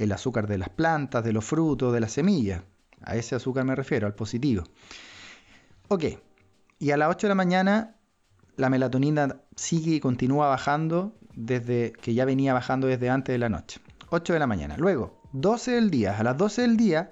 el 0.00 0.12
azúcar 0.12 0.46
de 0.46 0.58
las 0.58 0.70
plantas, 0.70 1.22
de 1.22 1.32
los 1.32 1.44
frutos, 1.44 1.92
de 1.92 2.00
las 2.00 2.12
semillas. 2.12 2.62
A 3.02 3.16
ese 3.16 3.34
azúcar 3.34 3.64
me 3.64 3.74
refiero, 3.76 4.06
al 4.06 4.14
positivo. 4.14 4.64
Ok, 5.88 6.04
y 6.78 6.90
a 6.90 6.96
las 6.96 7.10
8 7.10 7.26
de 7.26 7.28
la 7.28 7.34
mañana 7.34 7.96
la 8.56 8.70
melatonina 8.70 9.36
sigue 9.56 9.92
y 9.96 10.00
continúa 10.00 10.48
bajando 10.48 11.14
desde 11.34 11.92
que 11.92 12.14
ya 12.14 12.24
venía 12.24 12.54
bajando 12.54 12.86
desde 12.86 13.10
antes 13.10 13.34
de 13.34 13.38
la 13.38 13.48
noche. 13.48 13.80
8 14.10 14.32
de 14.32 14.38
la 14.38 14.46
mañana. 14.46 14.76
Luego, 14.76 15.20
12 15.32 15.72
del 15.72 15.90
día. 15.90 16.18
A 16.18 16.22
las 16.22 16.36
12 16.36 16.62
del 16.62 16.76
día, 16.76 17.10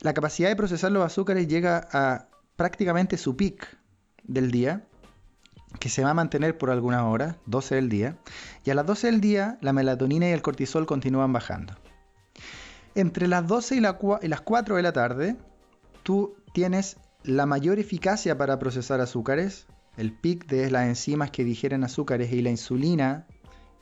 la 0.00 0.14
capacidad 0.14 0.48
de 0.48 0.56
procesar 0.56 0.92
los 0.92 1.04
azúcares 1.04 1.48
llega 1.48 1.88
a 1.92 2.28
prácticamente 2.56 3.18
su 3.18 3.36
pic 3.36 3.76
del 4.22 4.50
día, 4.50 4.84
que 5.80 5.88
se 5.88 6.04
va 6.04 6.10
a 6.10 6.14
mantener 6.14 6.56
por 6.56 6.70
algunas 6.70 7.02
horas, 7.02 7.36
12 7.46 7.74
del 7.74 7.88
día. 7.88 8.16
Y 8.64 8.70
a 8.70 8.74
las 8.74 8.86
12 8.86 9.08
del 9.08 9.20
día, 9.20 9.58
la 9.60 9.72
melatonina 9.72 10.28
y 10.28 10.32
el 10.32 10.42
cortisol 10.42 10.86
continúan 10.86 11.32
bajando. 11.32 11.74
Entre 12.94 13.26
las 13.26 13.46
12 13.46 13.76
y, 13.76 13.80
las 13.80 14.40
4 14.42 14.76
de 14.76 14.82
la 14.82 14.92
tarde, 14.92 15.36
tú 16.04 16.36
tienes 16.52 16.96
la 17.24 17.44
mayor 17.44 17.80
eficacia 17.80 18.38
para 18.38 18.58
procesar 18.58 19.00
azúcares. 19.00 19.66
El 19.96 20.12
pic 20.12 20.46
de 20.46 20.70
las 20.70 20.86
enzimas 20.86 21.30
que 21.30 21.42
digieren 21.42 21.82
azúcares 21.82 22.32
y 22.32 22.40
la 22.40 22.50
insulina 22.50 23.26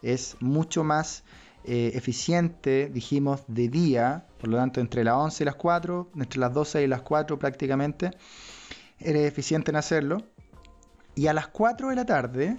es 0.00 0.37
mucho 0.40 0.83
más 0.83 1.25
eh, 1.64 1.92
eficiente, 1.95 2.90
dijimos, 2.92 3.42
de 3.49 3.69
día. 3.69 4.26
Por 4.38 4.49
lo 4.49 4.57
tanto, 4.57 4.81
entre 4.81 5.04
las 5.04 5.14
11 5.14 5.45
y 5.45 5.47
las 5.47 5.57
4, 5.57 6.11
entre 6.16 6.40
las 6.40 6.54
12 6.54 6.83
y 6.83 6.87
las 6.87 7.02
4 7.02 7.38
prácticamente, 7.38 8.12
eres 8.99 9.26
eficiente 9.26 9.73
en 9.73 9.76
hacerlo. 9.76 10.23
Y 11.14 11.26
a 11.26 11.35
las 11.35 11.49
4 11.49 11.90
de 11.90 11.97
la 11.97 12.07
tarde 12.07 12.57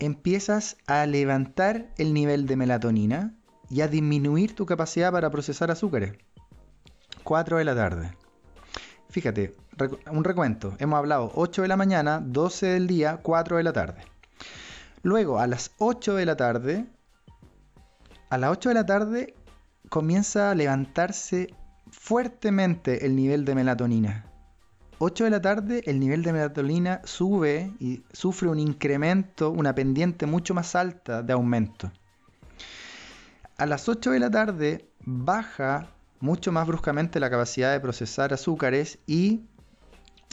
empiezas 0.00 0.76
a 0.86 1.06
levantar 1.06 1.94
el 1.96 2.12
nivel 2.12 2.46
de 2.46 2.56
melatonina 2.56 3.34
y 3.70 3.80
a 3.80 3.88
disminuir 3.88 4.54
tu 4.54 4.66
capacidad 4.66 5.12
para 5.12 5.30
procesar 5.30 5.70
azúcares. 5.70 6.14
4 7.24 7.58
de 7.58 7.64
la 7.64 7.74
tarde. 7.74 8.16
Fíjate, 9.10 9.56
un 10.10 10.24
recuento. 10.24 10.74
Hemos 10.78 10.98
hablado 10.98 11.32
8 11.34 11.62
de 11.62 11.68
la 11.68 11.76
mañana, 11.76 12.20
12 12.24 12.66
del 12.66 12.86
día, 12.86 13.18
4 13.22 13.56
de 13.56 13.62
la 13.62 13.72
tarde. 13.72 14.02
Luego, 15.02 15.38
a 15.38 15.46
las 15.46 15.72
8 15.78 16.14
de 16.14 16.26
la 16.26 16.36
tarde, 16.36 16.86
a 18.30 18.38
las 18.38 18.50
8 18.50 18.70
de 18.70 18.74
la 18.74 18.86
tarde 18.86 19.34
comienza 19.88 20.50
a 20.50 20.54
levantarse 20.54 21.54
fuertemente 21.90 23.06
el 23.06 23.16
nivel 23.16 23.44
de 23.44 23.54
melatonina. 23.54 24.26
8 24.98 25.24
de 25.24 25.30
la 25.30 25.42
tarde 25.42 25.82
el 25.86 26.00
nivel 26.00 26.22
de 26.22 26.32
melatonina 26.32 27.02
sube 27.04 27.70
y 27.78 28.02
sufre 28.12 28.48
un 28.48 28.58
incremento, 28.58 29.50
una 29.50 29.74
pendiente 29.74 30.26
mucho 30.26 30.54
más 30.54 30.74
alta 30.74 31.22
de 31.22 31.32
aumento 31.32 31.92
a 33.58 33.66
las 33.66 33.88
8 33.88 34.10
de 34.10 34.20
la 34.20 34.30
tarde 34.30 34.88
baja 35.00 35.88
mucho 36.20 36.52
más 36.52 36.66
bruscamente 36.66 37.20
la 37.20 37.30
capacidad 37.30 37.72
de 37.72 37.80
procesar 37.80 38.34
azúcares 38.34 38.98
y 39.06 39.42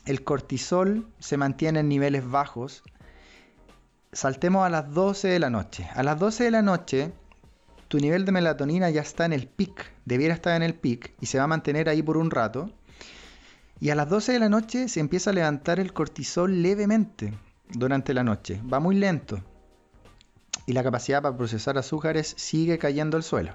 el 0.05 0.23
cortisol 0.23 1.07
se 1.19 1.37
mantiene 1.37 1.79
en 1.79 1.87
niveles 1.87 2.29
bajos. 2.29 2.83
Saltemos 4.11 4.65
a 4.65 4.69
las 4.69 4.93
12 4.93 5.29
de 5.29 5.39
la 5.39 5.49
noche. 5.49 5.89
A 5.95 6.03
las 6.03 6.19
12 6.19 6.45
de 6.45 6.51
la 6.51 6.61
noche 6.61 7.13
tu 7.87 7.97
nivel 7.99 8.25
de 8.25 8.31
melatonina 8.31 8.89
ya 8.89 9.01
está 9.01 9.25
en 9.25 9.33
el 9.33 9.47
pic, 9.47 9.91
debiera 10.03 10.33
estar 10.33 10.55
en 10.55 10.63
el 10.63 10.73
pic 10.73 11.13
y 11.21 11.27
se 11.27 11.37
va 11.37 11.45
a 11.45 11.47
mantener 11.47 11.89
ahí 11.89 12.01
por 12.01 12.17
un 12.17 12.31
rato. 12.31 12.71
Y 13.79 13.89
a 13.89 13.95
las 13.95 14.09
12 14.09 14.33
de 14.33 14.39
la 14.39 14.49
noche 14.49 14.87
se 14.87 14.99
empieza 14.99 15.29
a 15.29 15.33
levantar 15.33 15.79
el 15.79 15.93
cortisol 15.93 16.61
levemente 16.61 17.33
durante 17.69 18.13
la 18.13 18.23
noche. 18.23 18.61
Va 18.71 18.79
muy 18.79 18.95
lento 18.95 19.41
y 20.65 20.73
la 20.73 20.83
capacidad 20.83 21.21
para 21.21 21.37
procesar 21.37 21.77
azúcares 21.77 22.33
sigue 22.37 22.77
cayendo 22.77 23.17
al 23.17 23.23
suelo. 23.23 23.53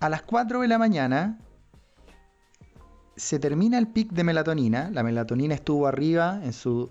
A 0.00 0.08
las 0.08 0.22
4 0.22 0.60
de 0.60 0.68
la 0.68 0.78
mañana 0.78 1.38
se 3.16 3.38
termina 3.38 3.78
el 3.78 3.86
pic 3.88 4.10
de 4.12 4.24
melatonina, 4.24 4.90
la 4.92 5.02
melatonina 5.02 5.54
estuvo 5.54 5.86
arriba 5.86 6.40
en 6.42 6.52
su, 6.52 6.90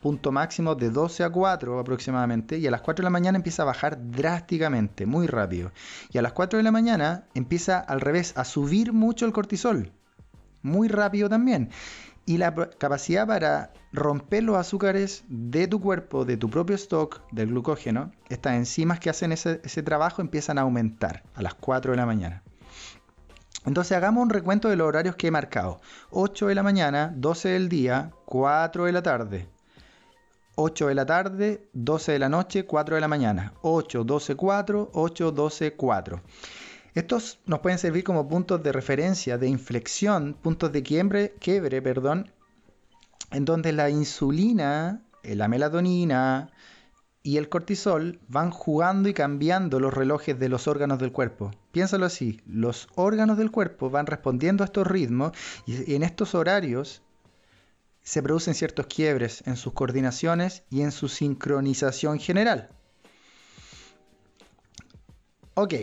punto 0.00 0.30
máximo 0.30 0.74
de 0.74 0.90
12 0.90 1.24
a 1.24 1.30
4 1.30 1.78
aproximadamente, 1.78 2.58
y 2.58 2.66
a 2.66 2.70
las 2.70 2.82
4 2.82 3.02
de 3.02 3.06
la 3.06 3.10
mañana 3.10 3.36
empieza 3.36 3.62
a 3.62 3.66
bajar 3.66 3.98
drásticamente, 4.10 5.06
muy 5.06 5.26
rápido. 5.26 5.72
Y 6.12 6.18
a 6.18 6.22
las 6.22 6.32
4 6.32 6.58
de 6.58 6.62
la 6.62 6.72
mañana 6.72 7.24
empieza 7.34 7.78
al 7.78 8.00
revés, 8.00 8.34
a 8.36 8.44
subir 8.44 8.92
mucho 8.92 9.24
el 9.24 9.32
cortisol, 9.32 9.92
muy 10.62 10.88
rápido 10.88 11.28
también. 11.28 11.70
Y 12.24 12.38
la 12.38 12.54
capacidad 12.54 13.26
para 13.26 13.72
romper 13.92 14.44
los 14.44 14.56
azúcares 14.56 15.24
de 15.28 15.66
tu 15.66 15.80
cuerpo, 15.80 16.24
de 16.24 16.36
tu 16.36 16.48
propio 16.48 16.76
stock, 16.76 17.20
del 17.32 17.48
glucógeno, 17.48 18.12
estas 18.28 18.54
enzimas 18.54 19.00
que 19.00 19.10
hacen 19.10 19.32
ese, 19.32 19.60
ese 19.64 19.82
trabajo 19.82 20.22
empiezan 20.22 20.58
a 20.58 20.62
aumentar 20.62 21.24
a 21.34 21.42
las 21.42 21.54
4 21.54 21.92
de 21.92 21.96
la 21.96 22.06
mañana. 22.06 22.42
Entonces 23.64 23.96
hagamos 23.96 24.22
un 24.22 24.30
recuento 24.30 24.68
de 24.68 24.76
los 24.76 24.88
horarios 24.88 25.16
que 25.16 25.28
he 25.28 25.30
marcado. 25.30 25.80
8 26.10 26.48
de 26.48 26.54
la 26.54 26.62
mañana, 26.62 27.12
12 27.16 27.50
del 27.50 27.68
día, 27.68 28.10
4 28.24 28.86
de 28.86 28.92
la 28.92 29.02
tarde. 29.02 29.48
8 30.56 30.88
de 30.88 30.94
la 30.94 31.06
tarde, 31.06 31.68
12 31.72 32.12
de 32.12 32.18
la 32.18 32.28
noche, 32.28 32.66
4 32.66 32.96
de 32.96 33.00
la 33.00 33.08
mañana. 33.08 33.54
8, 33.62 34.04
12, 34.04 34.34
4, 34.34 34.90
8, 34.92 35.32
12, 35.32 35.74
4. 35.74 36.22
Estos 36.94 37.38
nos 37.46 37.60
pueden 37.60 37.78
servir 37.78 38.04
como 38.04 38.28
puntos 38.28 38.62
de 38.62 38.70
referencia, 38.70 39.38
de 39.38 39.48
inflexión, 39.48 40.34
puntos 40.34 40.72
de 40.72 40.82
quiebre, 40.82 41.34
quiebre, 41.38 41.80
perdón, 41.80 42.30
en 43.30 43.46
donde 43.46 43.72
la 43.72 43.88
insulina, 43.88 45.02
eh, 45.22 45.34
la 45.34 45.48
melatonina, 45.48 46.50
y 47.22 47.36
el 47.36 47.48
cortisol 47.48 48.18
van 48.28 48.50
jugando 48.50 49.08
y 49.08 49.14
cambiando 49.14 49.78
los 49.80 49.94
relojes 49.94 50.38
de 50.38 50.48
los 50.48 50.66
órganos 50.66 50.98
del 50.98 51.12
cuerpo. 51.12 51.52
Piénsalo 51.70 52.04
así, 52.04 52.40
los 52.46 52.88
órganos 52.94 53.38
del 53.38 53.50
cuerpo 53.50 53.90
van 53.90 54.06
respondiendo 54.06 54.64
a 54.64 54.66
estos 54.66 54.86
ritmos 54.86 55.32
y 55.64 55.94
en 55.94 56.02
estos 56.02 56.34
horarios 56.34 57.02
se 58.02 58.22
producen 58.22 58.54
ciertos 58.54 58.86
quiebres 58.86 59.44
en 59.46 59.56
sus 59.56 59.72
coordinaciones 59.72 60.64
y 60.68 60.82
en 60.82 60.90
su 60.90 61.08
sincronización 61.08 62.18
general. 62.18 62.68
Ok. 65.54 65.74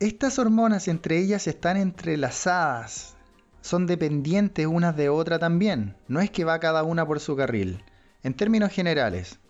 Estas 0.00 0.38
hormonas 0.38 0.86
entre 0.86 1.18
ellas 1.18 1.48
están 1.48 1.76
entrelazadas, 1.76 3.16
son 3.62 3.86
dependientes 3.86 4.64
unas 4.64 4.96
de 4.96 5.08
otra 5.08 5.40
también. 5.40 5.96
No 6.06 6.20
es 6.20 6.30
que 6.30 6.44
va 6.44 6.60
cada 6.60 6.84
una 6.84 7.04
por 7.04 7.18
su 7.18 7.34
carril. 7.34 7.82
En 8.22 8.34
términos 8.34 8.70
generales, 8.70 9.40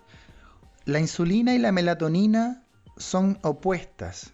la 0.87 1.01
insulina 1.01 1.55
y 1.55 1.59
la 1.59 1.71
melatonina 1.71 2.65
son 2.97 3.39
opuestas. 3.43 4.33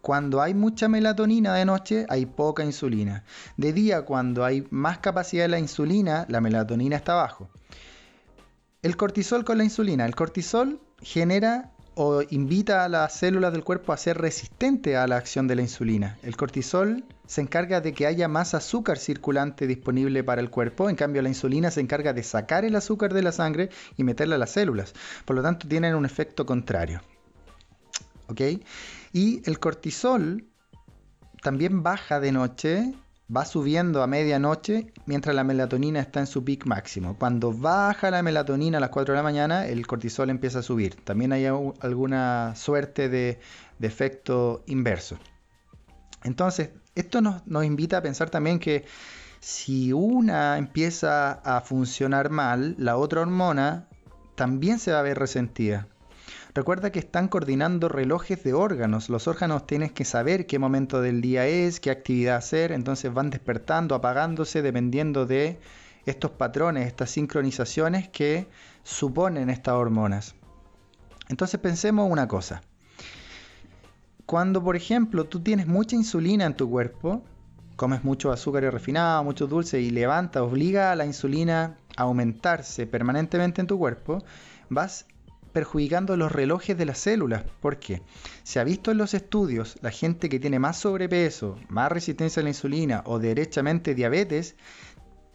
Cuando 0.00 0.42
hay 0.42 0.52
mucha 0.52 0.88
melatonina 0.88 1.54
de 1.54 1.64
noche, 1.64 2.06
hay 2.08 2.26
poca 2.26 2.64
insulina. 2.64 3.22
De 3.56 3.72
día, 3.72 4.02
cuando 4.02 4.44
hay 4.44 4.66
más 4.70 4.98
capacidad 4.98 5.44
de 5.44 5.48
la 5.48 5.60
insulina, 5.60 6.26
la 6.28 6.40
melatonina 6.40 6.96
está 6.96 7.12
abajo. 7.12 7.48
El 8.82 8.96
cortisol 8.96 9.44
con 9.44 9.58
la 9.58 9.64
insulina. 9.64 10.06
El 10.06 10.16
cortisol 10.16 10.80
genera 11.00 11.70
o 11.94 12.22
invita 12.30 12.84
a 12.84 12.88
las 12.88 13.14
células 13.14 13.52
del 13.52 13.64
cuerpo 13.64 13.92
a 13.92 13.96
ser 13.96 14.18
resistentes 14.18 14.96
a 14.96 15.06
la 15.06 15.16
acción 15.16 15.46
de 15.46 15.56
la 15.56 15.62
insulina. 15.62 16.18
El 16.22 16.36
cortisol 16.36 17.04
se 17.26 17.40
encarga 17.40 17.80
de 17.80 17.92
que 17.92 18.06
haya 18.06 18.28
más 18.28 18.54
azúcar 18.54 18.98
circulante 18.98 19.66
disponible 19.66 20.24
para 20.24 20.40
el 20.40 20.50
cuerpo, 20.50 20.88
en 20.88 20.96
cambio 20.96 21.22
la 21.22 21.28
insulina 21.28 21.70
se 21.70 21.80
encarga 21.80 22.12
de 22.12 22.22
sacar 22.22 22.64
el 22.64 22.76
azúcar 22.76 23.12
de 23.12 23.22
la 23.22 23.32
sangre 23.32 23.70
y 23.96 24.04
meterla 24.04 24.36
a 24.36 24.38
las 24.38 24.50
células. 24.50 24.94
Por 25.24 25.36
lo 25.36 25.42
tanto, 25.42 25.68
tienen 25.68 25.94
un 25.94 26.04
efecto 26.04 26.46
contrario. 26.46 27.02
¿Ok? 28.28 28.40
Y 29.12 29.42
el 29.48 29.58
cortisol 29.58 30.46
también 31.42 31.82
baja 31.82 32.20
de 32.20 32.32
noche 32.32 32.94
va 33.34 33.44
subiendo 33.44 34.02
a 34.02 34.06
medianoche 34.06 34.92
mientras 35.06 35.34
la 35.34 35.44
melatonina 35.44 36.00
está 36.00 36.20
en 36.20 36.26
su 36.26 36.44
pic 36.44 36.66
máximo. 36.66 37.16
Cuando 37.18 37.52
baja 37.52 38.10
la 38.10 38.22
melatonina 38.22 38.78
a 38.78 38.80
las 38.80 38.90
4 38.90 39.14
de 39.14 39.18
la 39.18 39.22
mañana, 39.22 39.66
el 39.66 39.86
cortisol 39.86 40.30
empieza 40.30 40.58
a 40.58 40.62
subir. 40.62 40.96
También 40.96 41.32
hay 41.32 41.46
alguna 41.46 42.54
suerte 42.56 43.08
de, 43.08 43.40
efecto 43.80 44.62
inverso. 44.66 45.18
Entonces, 46.22 46.70
esto 46.94 47.20
nos, 47.20 47.46
nos 47.46 47.64
invita 47.64 47.98
a 47.98 48.02
pensar 48.02 48.30
también 48.30 48.60
que 48.60 48.84
si 49.40 49.92
una 49.92 50.56
empieza 50.56 51.32
a 51.32 51.60
funcionar 51.62 52.30
mal, 52.30 52.76
la 52.78 52.96
otra 52.96 53.22
hormona 53.22 53.88
también 54.36 54.78
se 54.78 54.92
va 54.92 55.00
a 55.00 55.02
ver 55.02 55.18
resentida. 55.18 55.88
Recuerda 56.54 56.92
que 56.92 56.98
están 56.98 57.28
coordinando 57.28 57.88
relojes 57.88 58.44
de 58.44 58.52
órganos. 58.52 59.08
Los 59.08 59.26
órganos 59.26 59.66
tienen 59.66 59.88
que 59.88 60.04
saber 60.04 60.46
qué 60.46 60.58
momento 60.58 61.00
del 61.00 61.22
día 61.22 61.46
es, 61.46 61.80
qué 61.80 61.90
actividad 61.90 62.36
hacer, 62.36 62.72
entonces 62.72 63.12
van 63.12 63.30
despertando, 63.30 63.94
apagándose 63.94 64.60
dependiendo 64.60 65.24
de 65.24 65.58
estos 66.04 66.32
patrones, 66.32 66.86
estas 66.86 67.10
sincronizaciones 67.10 68.10
que 68.10 68.48
suponen 68.82 69.48
estas 69.48 69.74
hormonas. 69.74 70.34
Entonces 71.30 71.58
pensemos 71.58 72.10
una 72.10 72.28
cosa. 72.28 72.60
Cuando, 74.26 74.62
por 74.62 74.76
ejemplo, 74.76 75.24
tú 75.24 75.40
tienes 75.40 75.66
mucha 75.66 75.96
insulina 75.96 76.44
en 76.44 76.54
tu 76.54 76.68
cuerpo, 76.68 77.22
comes 77.76 78.04
mucho 78.04 78.30
azúcar 78.30 78.62
refinado, 78.64 79.24
mucho 79.24 79.46
dulce 79.46 79.80
y 79.80 79.88
levanta, 79.88 80.42
obliga 80.42 80.92
a 80.92 80.96
la 80.96 81.06
insulina 81.06 81.78
a 81.96 82.02
aumentarse 82.02 82.86
permanentemente 82.86 83.62
en 83.62 83.66
tu 83.66 83.78
cuerpo, 83.78 84.22
vas 84.68 85.06
perjudicando 85.52 86.16
los 86.16 86.32
relojes 86.32 86.76
de 86.76 86.86
las 86.86 86.98
células. 86.98 87.44
porque 87.60 88.02
Se 88.42 88.60
ha 88.60 88.64
visto 88.64 88.90
en 88.90 88.98
los 88.98 89.14
estudios, 89.14 89.76
la 89.82 89.90
gente 89.90 90.28
que 90.28 90.40
tiene 90.40 90.58
más 90.58 90.78
sobrepeso, 90.78 91.58
más 91.68 91.92
resistencia 91.92 92.40
a 92.40 92.44
la 92.44 92.50
insulina 92.50 93.02
o 93.06 93.18
derechamente 93.18 93.94
diabetes, 93.94 94.56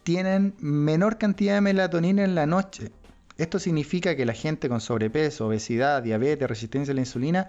tienen 0.02 0.54
menor 0.58 1.18
cantidad 1.18 1.54
de 1.54 1.60
melatonina 1.60 2.24
en 2.24 2.34
la 2.34 2.46
noche. 2.46 2.92
Esto 3.36 3.58
significa 3.58 4.16
que 4.16 4.26
la 4.26 4.32
gente 4.32 4.68
con 4.68 4.80
sobrepeso, 4.80 5.46
obesidad, 5.46 6.02
diabetes, 6.02 6.48
resistencia 6.48 6.92
a 6.92 6.94
la 6.94 7.02
insulina, 7.02 7.48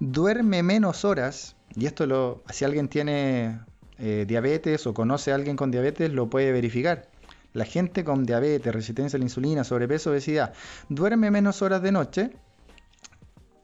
duerme 0.00 0.62
menos 0.62 1.04
horas, 1.04 1.56
y 1.76 1.86
esto 1.86 2.06
lo, 2.06 2.42
si 2.50 2.64
alguien 2.64 2.88
tiene 2.88 3.60
eh, 3.98 4.24
diabetes 4.26 4.86
o 4.86 4.94
conoce 4.94 5.30
a 5.30 5.36
alguien 5.36 5.56
con 5.56 5.70
diabetes, 5.70 6.10
lo 6.12 6.28
puede 6.28 6.50
verificar 6.50 7.09
la 7.52 7.64
gente 7.64 8.04
con 8.04 8.24
diabetes, 8.24 8.74
resistencia 8.74 9.16
a 9.16 9.20
la 9.20 9.24
insulina, 9.24 9.64
sobrepeso, 9.64 10.10
obesidad, 10.10 10.52
duerme 10.88 11.30
menos 11.30 11.62
horas 11.62 11.82
de 11.82 11.92
noche 11.92 12.30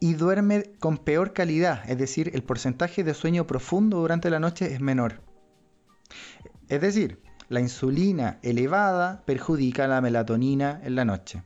y 0.00 0.14
duerme 0.14 0.72
con 0.78 0.98
peor 0.98 1.32
calidad, 1.32 1.88
es 1.88 1.98
decir, 1.98 2.30
el 2.34 2.42
porcentaje 2.42 3.04
de 3.04 3.14
sueño 3.14 3.46
profundo 3.46 3.98
durante 3.98 4.30
la 4.30 4.40
noche 4.40 4.72
es 4.72 4.80
menor. 4.80 5.20
Es 6.68 6.80
decir, 6.80 7.22
la 7.48 7.60
insulina 7.60 8.38
elevada 8.42 9.22
perjudica 9.24 9.86
la 9.86 10.00
melatonina 10.00 10.80
en 10.82 10.96
la 10.96 11.04
noche. 11.04 11.42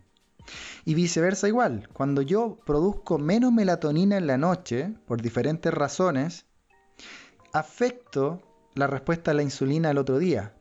Y 0.85 0.95
viceversa 0.95 1.47
igual, 1.47 1.89
cuando 1.93 2.23
yo 2.23 2.59
produzco 2.65 3.19
menos 3.19 3.53
melatonina 3.53 4.17
en 4.17 4.27
la 4.27 4.39
noche, 4.39 4.95
por 5.07 5.21
diferentes 5.21 5.73
razones, 5.73 6.47
afecto 7.53 8.43
la 8.75 8.87
respuesta 8.87 9.31
a 9.31 9.35
la 9.35 9.43
insulina 9.43 9.91
el 9.91 9.99
otro 9.99 10.19
día. 10.19 10.55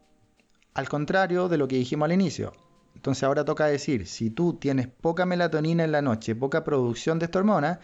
Al 0.79 0.87
contrario 0.87 1.49
de 1.49 1.57
lo 1.57 1.67
que 1.67 1.75
dijimos 1.75 2.05
al 2.05 2.13
inicio. 2.13 2.53
Entonces 2.95 3.25
ahora 3.25 3.43
toca 3.43 3.65
decir, 3.65 4.07
si 4.07 4.29
tú 4.29 4.53
tienes 4.53 4.87
poca 4.87 5.25
melatonina 5.25 5.83
en 5.83 5.91
la 5.91 6.01
noche, 6.01 6.37
poca 6.37 6.63
producción 6.63 7.19
de 7.19 7.25
esta 7.25 7.39
hormona, 7.39 7.81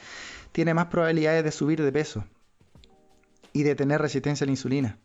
tienes 0.54 0.76
más 0.76 0.86
probabilidades 0.86 1.44
de 1.44 1.52
subir 1.52 1.84
de 1.84 1.92
peso 1.92 2.24
y 3.52 3.64
de 3.64 3.76
tener 3.76 4.00
resistencia 4.00 4.46
a 4.46 4.48
la 4.48 4.54
insulina. 4.54 4.98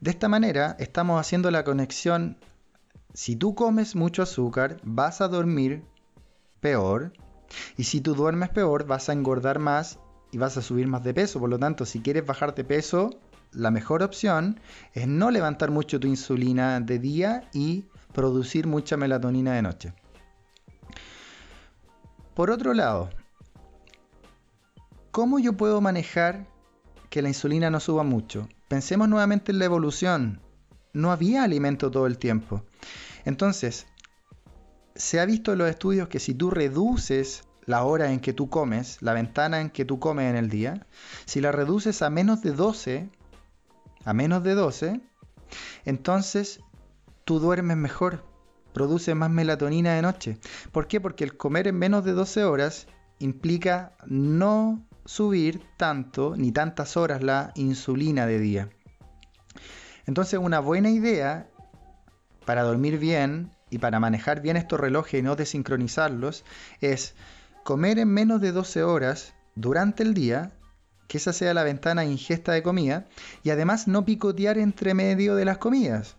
De 0.00 0.10
esta 0.10 0.30
manera 0.30 0.74
estamos 0.78 1.20
haciendo 1.20 1.50
la 1.50 1.64
conexión, 1.64 2.38
si 3.12 3.36
tú 3.36 3.54
comes 3.54 3.94
mucho 3.94 4.22
azúcar, 4.22 4.78
vas 4.82 5.20
a 5.20 5.28
dormir 5.28 5.84
peor, 6.60 7.12
y 7.76 7.84
si 7.84 8.00
tú 8.00 8.14
duermes 8.14 8.48
peor, 8.48 8.86
vas 8.86 9.10
a 9.10 9.12
engordar 9.12 9.58
más 9.58 9.98
y 10.32 10.38
vas 10.38 10.56
a 10.56 10.62
subir 10.62 10.86
más 10.86 11.04
de 11.04 11.12
peso. 11.12 11.40
Por 11.40 11.50
lo 11.50 11.58
tanto, 11.58 11.84
si 11.84 12.00
quieres 12.00 12.24
bajar 12.24 12.54
de 12.54 12.64
peso, 12.64 13.10
la 13.52 13.70
mejor 13.70 14.02
opción 14.02 14.60
es 14.92 15.06
no 15.06 15.30
levantar 15.30 15.70
mucho 15.70 15.98
tu 16.00 16.06
insulina 16.06 16.80
de 16.80 16.98
día 16.98 17.48
y 17.52 17.84
producir 18.12 18.66
mucha 18.66 18.96
melatonina 18.96 19.54
de 19.54 19.62
noche. 19.62 19.92
Por 22.34 22.50
otro 22.50 22.72
lado, 22.72 23.10
¿cómo 25.10 25.38
yo 25.38 25.54
puedo 25.54 25.80
manejar 25.80 26.46
que 27.10 27.22
la 27.22 27.28
insulina 27.28 27.70
no 27.70 27.80
suba 27.80 28.04
mucho? 28.04 28.48
Pensemos 28.68 29.08
nuevamente 29.08 29.52
en 29.52 29.58
la 29.58 29.64
evolución. 29.64 30.40
No 30.92 31.10
había 31.10 31.42
alimento 31.42 31.90
todo 31.90 32.06
el 32.06 32.18
tiempo. 32.18 32.62
Entonces, 33.24 33.86
se 34.94 35.20
ha 35.20 35.24
visto 35.24 35.52
en 35.52 35.58
los 35.58 35.70
estudios 35.70 36.08
que 36.08 36.18
si 36.18 36.34
tú 36.34 36.50
reduces 36.50 37.44
la 37.66 37.84
hora 37.84 38.12
en 38.12 38.20
que 38.20 38.32
tú 38.32 38.48
comes, 38.48 39.02
la 39.02 39.12
ventana 39.12 39.60
en 39.60 39.70
que 39.70 39.84
tú 39.84 39.98
comes 39.98 40.30
en 40.30 40.36
el 40.36 40.48
día, 40.48 40.86
si 41.26 41.40
la 41.40 41.52
reduces 41.52 42.02
a 42.02 42.10
menos 42.10 42.42
de 42.42 42.52
12, 42.52 43.10
a 44.08 44.14
menos 44.14 44.42
de 44.42 44.54
12, 44.54 45.02
entonces 45.84 46.60
tú 47.26 47.40
duermes 47.40 47.76
mejor, 47.76 48.24
produces 48.72 49.14
más 49.14 49.28
melatonina 49.28 49.94
de 49.96 50.00
noche. 50.00 50.38
¿Por 50.72 50.88
qué? 50.88 50.98
Porque 50.98 51.24
el 51.24 51.36
comer 51.36 51.68
en 51.68 51.78
menos 51.78 52.06
de 52.06 52.12
12 52.12 52.44
horas 52.44 52.86
implica 53.18 53.92
no 54.06 54.82
subir 55.04 55.60
tanto 55.76 56.36
ni 56.38 56.52
tantas 56.52 56.96
horas 56.96 57.22
la 57.22 57.52
insulina 57.54 58.24
de 58.24 58.38
día. 58.38 58.70
Entonces 60.06 60.40
una 60.42 60.60
buena 60.60 60.88
idea 60.88 61.46
para 62.46 62.62
dormir 62.62 62.98
bien 62.98 63.52
y 63.68 63.76
para 63.76 64.00
manejar 64.00 64.40
bien 64.40 64.56
estos 64.56 64.80
relojes 64.80 65.20
y 65.20 65.22
no 65.22 65.36
desincronizarlos 65.36 66.46
es 66.80 67.14
comer 67.62 67.98
en 67.98 68.08
menos 68.08 68.40
de 68.40 68.52
12 68.52 68.84
horas 68.84 69.34
durante 69.54 70.02
el 70.02 70.14
día, 70.14 70.52
que 71.08 71.18
esa 71.18 71.32
sea 71.32 71.54
la 71.54 71.64
ventana 71.64 72.04
ingesta 72.04 72.52
de 72.52 72.62
comida, 72.62 73.06
y 73.42 73.50
además 73.50 73.88
no 73.88 74.04
picotear 74.04 74.58
entre 74.58 74.94
medio 74.94 75.34
de 75.34 75.44
las 75.44 75.58
comidas. 75.58 76.16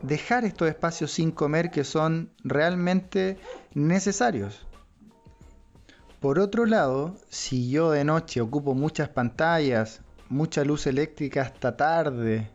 Dejar 0.00 0.44
estos 0.44 0.68
espacios 0.68 1.10
sin 1.10 1.30
comer 1.30 1.70
que 1.70 1.84
son 1.84 2.30
realmente 2.42 3.36
necesarios. 3.74 4.66
Por 6.20 6.38
otro 6.38 6.64
lado, 6.64 7.16
si 7.28 7.70
yo 7.70 7.90
de 7.90 8.04
noche 8.04 8.40
ocupo 8.40 8.74
muchas 8.74 9.08
pantallas, 9.08 10.00
mucha 10.28 10.64
luz 10.64 10.86
eléctrica 10.86 11.42
hasta 11.42 11.76
tarde, 11.76 12.50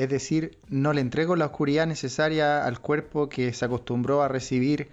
es 0.00 0.08
decir, 0.08 0.58
no 0.68 0.92
le 0.92 1.02
entrego 1.02 1.36
la 1.36 1.46
oscuridad 1.46 1.86
necesaria 1.86 2.64
al 2.64 2.80
cuerpo 2.80 3.28
que 3.28 3.52
se 3.52 3.64
acostumbró 3.66 4.22
a 4.22 4.28
recibir 4.28 4.88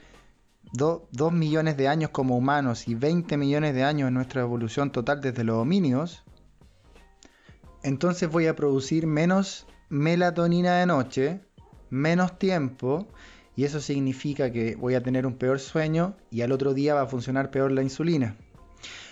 2 0.74 1.32
millones 1.32 1.78
de 1.78 1.88
años 1.88 2.12
como 2.12 2.38
humanos 2.38 2.88
y 2.88 2.96
20 2.96 3.38
millones 3.38 3.74
de 3.74 3.84
años 3.84 4.08
en 4.08 4.14
nuestra 4.14 4.42
evolución 4.42 4.92
total 4.92 5.22
desde 5.22 5.44
los 5.44 5.58
homínidos, 5.58 6.24
entonces 7.84 8.30
voy 8.30 8.48
a 8.48 8.56
producir 8.56 9.08
menos 9.08 9.68
melatonina 9.90 10.78
de 10.80 10.86
noche, 10.86 11.42
menos 11.90 12.38
tiempo 12.38 13.08
y 13.56 13.64
eso 13.64 13.80
significa 13.80 14.52
que 14.52 14.76
voy 14.76 14.96
a 14.96 15.02
tener 15.02 15.26
un 15.26 15.38
peor 15.38 15.60
sueño 15.60 16.16
y 16.30 16.42
al 16.42 16.52
otro 16.52 16.74
día 16.74 16.94
va 16.94 17.02
a 17.02 17.08
funcionar 17.08 17.50
peor 17.50 17.72
la 17.72 17.82
insulina. 17.82 18.36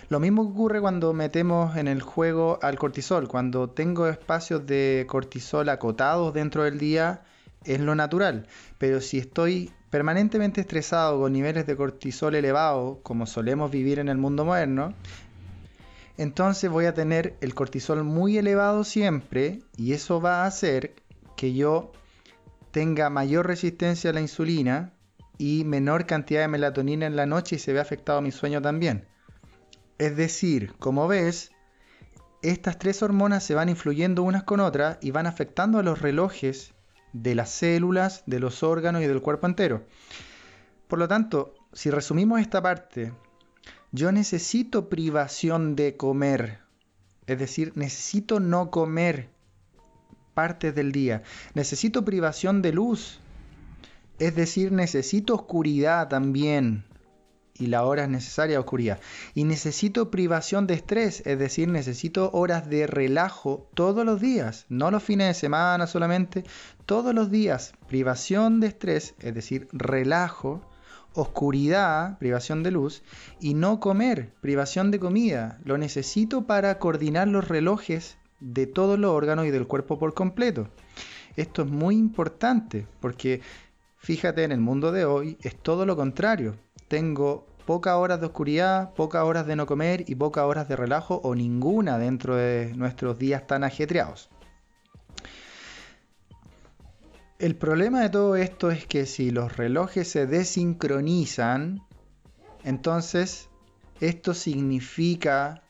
Lo 0.08 0.20
mismo 0.20 0.42
ocurre 0.42 0.80
cuando 0.80 1.12
metemos 1.12 1.76
en 1.76 1.88
el 1.88 2.00
juego 2.00 2.60
al 2.62 2.78
cortisol. 2.78 3.26
Cuando 3.26 3.70
tengo 3.70 4.06
espacios 4.06 4.64
de 4.64 5.04
cortisol 5.08 5.68
acotados 5.68 6.32
dentro 6.32 6.62
del 6.62 6.78
día, 6.78 7.24
es 7.64 7.80
lo 7.80 7.96
natural. 7.96 8.46
Pero 8.78 9.00
si 9.00 9.18
estoy 9.18 9.72
permanentemente 9.96 10.60
estresado 10.60 11.18
con 11.18 11.32
niveles 11.32 11.66
de 11.66 11.74
cortisol 11.74 12.34
elevados, 12.34 12.98
como 13.02 13.24
solemos 13.24 13.70
vivir 13.70 13.98
en 13.98 14.10
el 14.10 14.18
mundo 14.18 14.44
moderno, 14.44 14.92
entonces 16.18 16.68
voy 16.68 16.84
a 16.84 16.92
tener 16.92 17.38
el 17.40 17.54
cortisol 17.54 18.04
muy 18.04 18.36
elevado 18.36 18.84
siempre 18.84 19.60
y 19.74 19.94
eso 19.94 20.20
va 20.20 20.42
a 20.42 20.46
hacer 20.46 20.96
que 21.34 21.54
yo 21.54 21.92
tenga 22.72 23.08
mayor 23.08 23.46
resistencia 23.46 24.10
a 24.10 24.12
la 24.12 24.20
insulina 24.20 24.92
y 25.38 25.64
menor 25.64 26.04
cantidad 26.04 26.42
de 26.42 26.48
melatonina 26.48 27.06
en 27.06 27.16
la 27.16 27.24
noche 27.24 27.56
y 27.56 27.58
se 27.58 27.72
ve 27.72 27.80
afectado 27.80 28.20
mi 28.20 28.32
sueño 28.32 28.60
también. 28.60 29.08
Es 29.96 30.14
decir, 30.14 30.74
como 30.78 31.08
ves, 31.08 31.52
estas 32.42 32.78
tres 32.78 33.02
hormonas 33.02 33.44
se 33.44 33.54
van 33.54 33.70
influyendo 33.70 34.22
unas 34.24 34.42
con 34.42 34.60
otras 34.60 34.98
y 35.00 35.10
van 35.10 35.26
afectando 35.26 35.78
a 35.78 35.82
los 35.82 36.02
relojes 36.02 36.74
de 37.22 37.34
las 37.34 37.50
células, 37.50 38.22
de 38.26 38.40
los 38.40 38.62
órganos 38.62 39.02
y 39.02 39.06
del 39.06 39.22
cuerpo 39.22 39.46
entero. 39.46 39.84
Por 40.88 40.98
lo 40.98 41.08
tanto, 41.08 41.54
si 41.72 41.90
resumimos 41.90 42.40
esta 42.40 42.62
parte, 42.62 43.12
yo 43.92 44.12
necesito 44.12 44.88
privación 44.88 45.76
de 45.76 45.96
comer, 45.96 46.60
es 47.26 47.38
decir, 47.38 47.72
necesito 47.74 48.40
no 48.40 48.70
comer 48.70 49.30
partes 50.36 50.74
del 50.74 50.92
día. 50.92 51.22
Necesito 51.54 52.04
privación 52.04 52.60
de 52.60 52.72
luz. 52.72 53.18
Es 54.18 54.36
decir, 54.36 54.70
necesito 54.70 55.34
oscuridad 55.34 56.08
también. 56.08 56.84
Y 57.58 57.66
la 57.66 57.84
hora 57.84 58.04
es 58.04 58.08
necesaria 58.08 58.60
oscuridad. 58.60 59.00
Y 59.34 59.44
necesito 59.44 60.10
privación 60.10 60.66
de 60.66 60.74
estrés, 60.74 61.22
es 61.26 61.38
decir, 61.38 61.68
necesito 61.68 62.30
horas 62.32 62.68
de 62.68 62.86
relajo 62.86 63.68
todos 63.74 64.04
los 64.04 64.20
días, 64.20 64.66
no 64.68 64.90
los 64.90 65.02
fines 65.02 65.28
de 65.28 65.34
semana 65.34 65.86
solamente, 65.86 66.44
todos 66.84 67.14
los 67.14 67.30
días. 67.30 67.72
Privación 67.88 68.60
de 68.60 68.68
estrés, 68.68 69.14
es 69.20 69.34
decir, 69.34 69.68
relajo, 69.72 70.60
oscuridad, 71.14 72.18
privación 72.18 72.62
de 72.62 72.70
luz, 72.70 73.02
y 73.40 73.54
no 73.54 73.80
comer, 73.80 74.32
privación 74.40 74.90
de 74.90 75.00
comida. 75.00 75.58
Lo 75.64 75.78
necesito 75.78 76.46
para 76.46 76.78
coordinar 76.78 77.28
los 77.28 77.48
relojes 77.48 78.18
de 78.40 78.66
todos 78.66 78.98
los 78.98 79.10
órganos 79.10 79.46
y 79.46 79.50
del 79.50 79.66
cuerpo 79.66 79.98
por 79.98 80.14
completo. 80.14 80.68
Esto 81.36 81.62
es 81.62 81.68
muy 81.68 81.96
importante 81.96 82.86
porque 83.00 83.40
fíjate 83.98 84.44
en 84.44 84.52
el 84.52 84.60
mundo 84.60 84.92
de 84.92 85.04
hoy 85.04 85.36
es 85.42 85.56
todo 85.56 85.86
lo 85.86 85.96
contrario. 85.96 86.56
Tengo 86.88 87.46
pocas 87.66 87.94
horas 87.94 88.20
de 88.20 88.26
oscuridad, 88.26 88.94
pocas 88.94 89.24
horas 89.24 89.46
de 89.46 89.56
no 89.56 89.66
comer 89.66 90.04
y 90.06 90.14
pocas 90.14 90.44
horas 90.44 90.68
de 90.68 90.76
relajo 90.76 91.20
o 91.24 91.34
ninguna 91.34 91.98
dentro 91.98 92.36
de 92.36 92.72
nuestros 92.76 93.18
días 93.18 93.46
tan 93.46 93.64
ajetreados. 93.64 94.30
El 97.38 97.56
problema 97.56 98.00
de 98.00 98.08
todo 98.08 98.36
esto 98.36 98.70
es 98.70 98.86
que 98.86 99.04
si 99.04 99.30
los 99.30 99.56
relojes 99.56 100.08
se 100.08 100.26
desincronizan, 100.26 101.82
entonces 102.64 103.50
esto 104.00 104.32
significa 104.32 105.62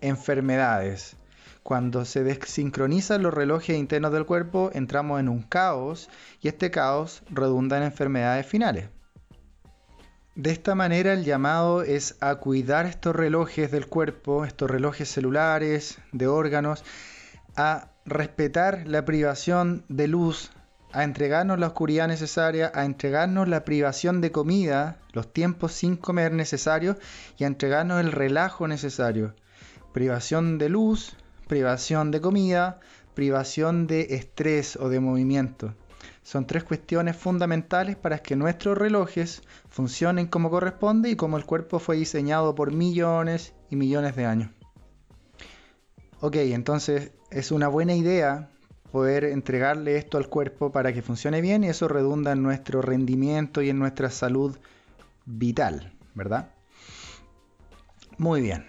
enfermedades. 0.00 1.16
Cuando 1.62 2.04
se 2.04 2.24
desincronizan 2.24 3.22
los 3.22 3.34
relojes 3.34 3.76
internos 3.76 4.12
del 4.12 4.26
cuerpo, 4.26 4.70
entramos 4.72 5.20
en 5.20 5.28
un 5.28 5.42
caos 5.42 6.08
y 6.40 6.48
este 6.48 6.70
caos 6.70 7.22
redunda 7.30 7.76
en 7.76 7.82
enfermedades 7.82 8.46
finales. 8.46 8.88
De 10.34 10.50
esta 10.50 10.74
manera 10.74 11.12
el 11.12 11.24
llamado 11.24 11.82
es 11.82 12.16
a 12.20 12.36
cuidar 12.36 12.86
estos 12.86 13.14
relojes 13.14 13.70
del 13.70 13.86
cuerpo, 13.86 14.46
estos 14.46 14.70
relojes 14.70 15.10
celulares, 15.10 15.98
de 16.12 16.26
órganos, 16.26 16.84
a 17.54 17.90
respetar 18.06 18.84
la 18.86 19.04
privación 19.04 19.84
de 19.90 20.08
luz, 20.08 20.50
a 20.90 21.04
entregarnos 21.04 21.58
la 21.58 21.66
oscuridad 21.66 22.08
necesaria, 22.08 22.72
a 22.74 22.86
entregarnos 22.86 23.46
la 23.46 23.66
privación 23.66 24.22
de 24.22 24.32
comida, 24.32 24.96
los 25.12 25.30
tiempos 25.30 25.72
sin 25.72 25.98
comer 25.98 26.32
necesarios 26.32 26.96
y 27.36 27.44
a 27.44 27.48
entregarnos 27.48 28.00
el 28.00 28.10
relajo 28.10 28.66
necesario. 28.66 29.34
Privación 29.92 30.56
de 30.56 30.70
luz, 30.70 31.14
privación 31.46 32.10
de 32.10 32.22
comida, 32.22 32.80
privación 33.14 33.86
de 33.86 34.14
estrés 34.14 34.76
o 34.76 34.88
de 34.88 34.98
movimiento. 34.98 35.74
Son 36.22 36.46
tres 36.46 36.64
cuestiones 36.64 37.16
fundamentales 37.16 37.96
para 37.96 38.18
que 38.18 38.36
nuestros 38.36 38.78
relojes 38.78 39.42
funcionen 39.68 40.26
como 40.26 40.50
corresponde 40.50 41.10
y 41.10 41.16
como 41.16 41.36
el 41.36 41.44
cuerpo 41.44 41.78
fue 41.78 41.96
diseñado 41.96 42.54
por 42.54 42.72
millones 42.72 43.54
y 43.70 43.76
millones 43.76 44.14
de 44.14 44.26
años. 44.26 44.50
Ok, 46.20 46.36
entonces 46.36 47.12
es 47.30 47.50
una 47.50 47.66
buena 47.66 47.94
idea 47.94 48.48
poder 48.92 49.24
entregarle 49.24 49.96
esto 49.96 50.18
al 50.18 50.28
cuerpo 50.28 50.70
para 50.70 50.92
que 50.92 51.02
funcione 51.02 51.40
bien 51.40 51.64
y 51.64 51.68
eso 51.68 51.88
redunda 51.88 52.32
en 52.32 52.42
nuestro 52.42 52.82
rendimiento 52.82 53.62
y 53.62 53.70
en 53.70 53.78
nuestra 53.78 54.10
salud 54.10 54.56
vital, 55.24 55.92
¿verdad? 56.14 56.54
Muy 58.18 58.42
bien. 58.42 58.66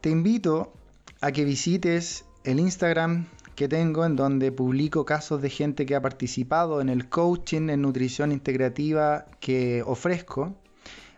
Te 0.00 0.08
invito 0.08 0.72
a 1.20 1.32
que 1.32 1.44
visites 1.44 2.24
el 2.44 2.60
Instagram 2.60 3.26
que 3.54 3.68
tengo 3.68 4.04
en 4.04 4.16
donde 4.16 4.50
publico 4.52 5.04
casos 5.04 5.40
de 5.40 5.50
gente 5.50 5.86
que 5.86 5.94
ha 5.94 6.02
participado 6.02 6.80
en 6.80 6.88
el 6.88 7.08
coaching 7.08 7.70
en 7.70 7.82
nutrición 7.82 8.32
integrativa 8.32 9.26
que 9.40 9.82
ofrezco. 9.86 10.54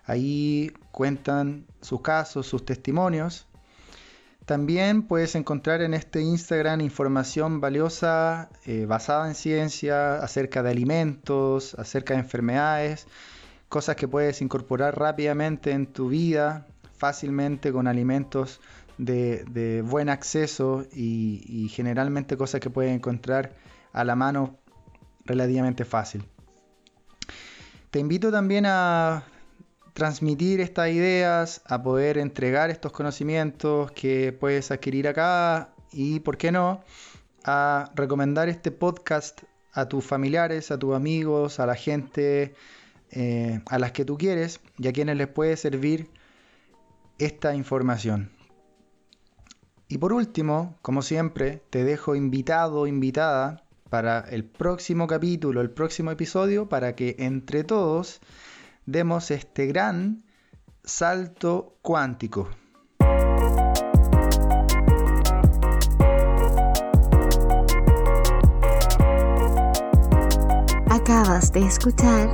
Ahí 0.05 0.72
cuentan 0.92 1.66
sus 1.81 2.01
casos, 2.03 2.46
sus 2.46 2.64
testimonios. 2.64 3.46
También 4.44 5.03
puedes 5.03 5.35
encontrar 5.35 5.83
en 5.83 5.92
este 5.92 6.20
Instagram 6.20 6.81
información 6.81 7.61
valiosa 7.61 8.49
eh, 8.64 8.87
basada 8.87 9.27
en 9.27 9.35
ciencia 9.35 10.18
acerca 10.18 10.62
de 10.62 10.70
alimentos, 10.70 11.75
acerca 11.75 12.14
de 12.14 12.20
enfermedades, 12.20 13.09
cosas 13.68 13.96
que 13.96 14.07
puedes 14.07 14.40
incorporar 14.42 14.96
rápidamente 14.96 15.72
en 15.72 15.87
tu 15.87 16.11
vida, 16.11 16.66
fácilmente 16.96 17.72
con 17.72 17.88
alimentos 17.88 18.61
de, 18.99 19.83
buen 19.85 20.09
acceso 20.09 20.87
y, 20.93 21.69
generalmente 21.71 22.37
cosas 22.37 22.61
que 22.61 22.71
puedes 22.71 22.95
encontrar 22.95 23.53
a 23.93 24.05
la 24.05 24.17
mano 24.17 24.59
relativamente 25.25 25.85
fácil. 25.85 26.25
Te 27.91 27.99
invito 27.99 28.31
también 28.31 28.65
a 28.67 29.25
transmitir 29.95 30.61
estas 30.61 30.91
ideas, 30.91 31.63
a 31.65 31.83
poder 31.83 32.19
entregar 32.19 32.71
estos 32.71 32.93
conocimientos 32.93 33.91
que 33.93 34.33
puedes 34.33 34.71
adquirir 34.71 35.09
acá 35.09 35.71
y, 35.93 36.21
¿por 36.21 36.37
qué 36.37 36.53
no?, 36.53 36.83
a 37.45 37.93
recomendar 37.95 38.49
este 38.49 38.73
podcast 38.73 39.43
a 39.73 39.89
tus 39.89 40.05
familiares, 40.05 40.71
a 40.71 40.79
tus 40.79 40.95
amigos, 40.95 41.61
a 41.61 41.67
la 41.67 41.77
gente 41.77 42.55
eh, 43.13 43.61
a 43.67 43.79
las 43.79 43.93
que 43.93 44.05
tú 44.05 44.19
quieres 44.19 44.61
y 44.79 44.89
a 44.89 44.93
quienes 44.93 45.17
les 45.17 45.29
puede 45.29 45.57
servir 45.57 46.11
esta 47.19 47.55
información. 47.55 48.36
Y 49.88 49.99
por 49.99 50.12
último, 50.12 50.77
como 50.83 51.03
siempre, 51.03 51.62
te 51.70 51.85
dejo 51.85 52.16
invitado 52.16 52.81
o 52.81 52.87
invitada 52.87 53.62
para 53.88 54.20
el 54.20 54.44
próximo 54.44 55.07
capítulo, 55.07 55.61
el 55.61 55.70
próximo 55.70 56.11
episodio, 56.11 56.68
para 56.68 56.96
que 56.96 57.14
entre 57.20 57.62
todos 57.62 58.20
demos 58.85 59.31
este 59.31 59.66
gran 59.66 60.25
salto 60.83 61.77
cuántico. 61.83 62.49
Acabas 70.90 71.53
de 71.53 71.61
escuchar 71.61 72.29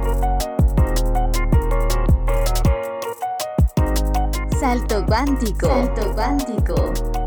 Salto 4.59 5.05
Cuántico. 5.05 5.67
Salto 5.67 6.15
Cuántico. 6.15 7.22